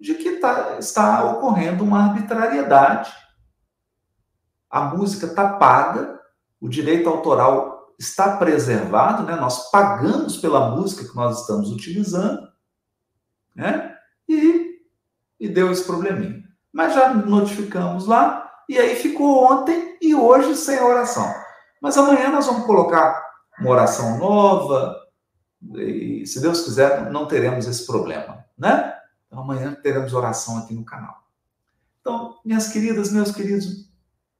de 0.00 0.14
que 0.14 0.32
tá, 0.36 0.78
está 0.78 1.24
ocorrendo 1.24 1.84
uma 1.84 2.04
arbitrariedade. 2.04 3.12
A 4.68 4.80
música 4.82 5.26
está 5.26 5.54
paga, 5.54 6.20
o 6.60 6.68
direito 6.68 7.08
autoral 7.08 7.94
está 7.98 8.36
preservado, 8.36 9.22
né? 9.22 9.36
nós 9.36 9.70
pagamos 9.70 10.36
pela 10.36 10.70
música 10.70 11.08
que 11.08 11.14
nós 11.14 11.42
estamos 11.42 11.70
utilizando, 11.70 12.48
né? 13.54 13.96
e, 14.28 14.80
e 15.38 15.48
deu 15.48 15.70
esse 15.70 15.84
probleminha. 15.84 16.42
Mas 16.72 16.94
já 16.94 17.14
notificamos 17.14 18.06
lá, 18.06 18.41
e 18.72 18.78
aí 18.78 18.96
ficou 18.96 19.44
ontem 19.44 19.98
e 20.00 20.14
hoje 20.14 20.56
sem 20.56 20.80
oração. 20.80 21.30
Mas 21.80 21.98
amanhã 21.98 22.30
nós 22.30 22.46
vamos 22.46 22.64
colocar 22.64 23.22
uma 23.60 23.70
oração 23.70 24.16
nova, 24.16 24.96
e 25.74 26.26
se 26.26 26.40
Deus 26.40 26.62
quiser, 26.62 27.10
não 27.10 27.26
teremos 27.26 27.66
esse 27.66 27.86
problema, 27.86 28.44
né? 28.56 28.94
Então 29.26 29.40
amanhã 29.40 29.76
teremos 29.82 30.14
oração 30.14 30.56
aqui 30.56 30.72
no 30.72 30.86
canal. 30.86 31.22
Então, 32.00 32.38
minhas 32.42 32.68
queridas, 32.68 33.12
meus 33.12 33.30
queridos, 33.30 33.90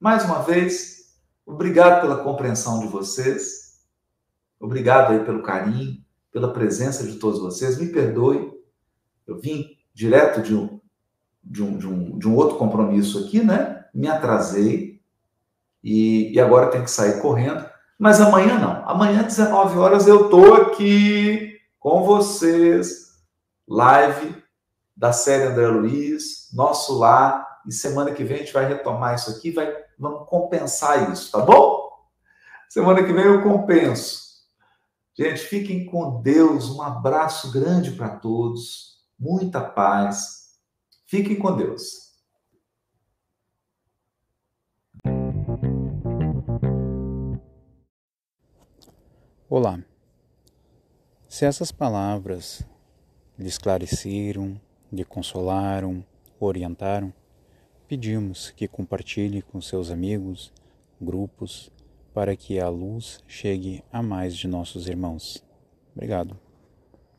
mais 0.01 0.25
uma 0.25 0.39
vez, 0.43 1.15
obrigado 1.45 2.01
pela 2.01 2.25
compreensão 2.25 2.81
de 2.81 2.87
vocês. 2.87 3.83
Obrigado 4.59 5.13
aí 5.13 5.25
pelo 5.25 5.43
carinho, 5.43 6.03
pela 6.33 6.53
presença 6.55 7.05
de 7.05 7.19
todos 7.19 7.39
vocês. 7.39 7.79
Me 7.79 7.89
perdoe, 7.89 8.51
eu 9.27 9.39
vim 9.39 9.77
direto 9.93 10.41
de 10.41 10.55
um, 10.55 10.81
de 11.45 11.63
um, 11.63 11.77
de 11.77 11.87
um, 11.87 12.19
de 12.19 12.29
um 12.29 12.35
outro 12.35 12.57
compromisso 12.57 13.19
aqui, 13.19 13.45
né? 13.45 13.82
Me 13.93 14.09
atrasei 14.09 15.01
e, 15.83 16.33
e 16.33 16.41
agora 16.41 16.71
tenho 16.71 16.85
que 16.85 16.91
sair 16.91 17.21
correndo. 17.21 17.65
Mas 17.99 18.21
amanhã 18.21 18.59
não. 18.59 18.89
Amanhã, 18.89 19.23
19 19.23 19.79
horas, 19.79 20.07
eu 20.07 20.29
tô 20.29 20.55
aqui 20.55 21.59
com 21.79 22.05
vocês. 22.05 23.13
Live 23.69 24.43
da 24.97 25.13
série 25.13 25.45
André 25.45 25.69
Luiz, 25.69 26.49
nosso 26.53 26.99
lar. 26.99 27.61
E 27.67 27.73
semana 27.73 28.13
que 28.13 28.25
vem 28.25 28.37
a 28.37 28.41
gente 28.41 28.53
vai 28.53 28.67
retomar 28.67 29.15
isso 29.15 29.31
aqui, 29.31 29.53
vai, 29.53 29.73
vamos 29.99 30.29
compensar 30.29 31.13
isso, 31.13 31.31
tá 31.31 31.39
bom? 31.39 31.91
Semana 32.69 33.05
que 33.05 33.13
vem 33.13 33.25
eu 33.25 33.43
compenso. 33.43 34.23
Gente, 35.17 35.41
fiquem 35.43 35.85
com 35.87 36.23
Deus. 36.23 36.71
Um 36.71 36.83
abraço 36.83 37.53
grande 37.53 37.93
para 37.93 38.09
todos. 38.09 38.97
Muita 39.19 39.61
paz. 39.61 40.55
Fiquem 41.07 41.37
com 41.37 41.55
Deus. 41.55 42.12
Olá. 49.55 49.79
Se 51.29 51.45
essas 51.45 51.71
palavras 51.71 52.67
lhe 53.39 53.49
esclareceram, 53.49 54.59
lhe 54.91 55.05
consolaram, 55.05 56.03
orientaram, 56.41 57.13
pedimos 57.87 58.51
que 58.51 58.67
compartilhe 58.67 59.43
com 59.43 59.61
seus 59.61 59.91
amigos, 59.91 60.51
grupos, 60.99 61.71
para 62.15 62.35
que 62.35 62.59
a 62.59 62.71
luz 62.71 63.23
chegue 63.29 63.85
a 63.93 64.03
mais 64.03 64.35
de 64.39 64.49
nossos 64.49 64.89
irmãos. 64.89 65.45
Obrigado. 65.95 66.35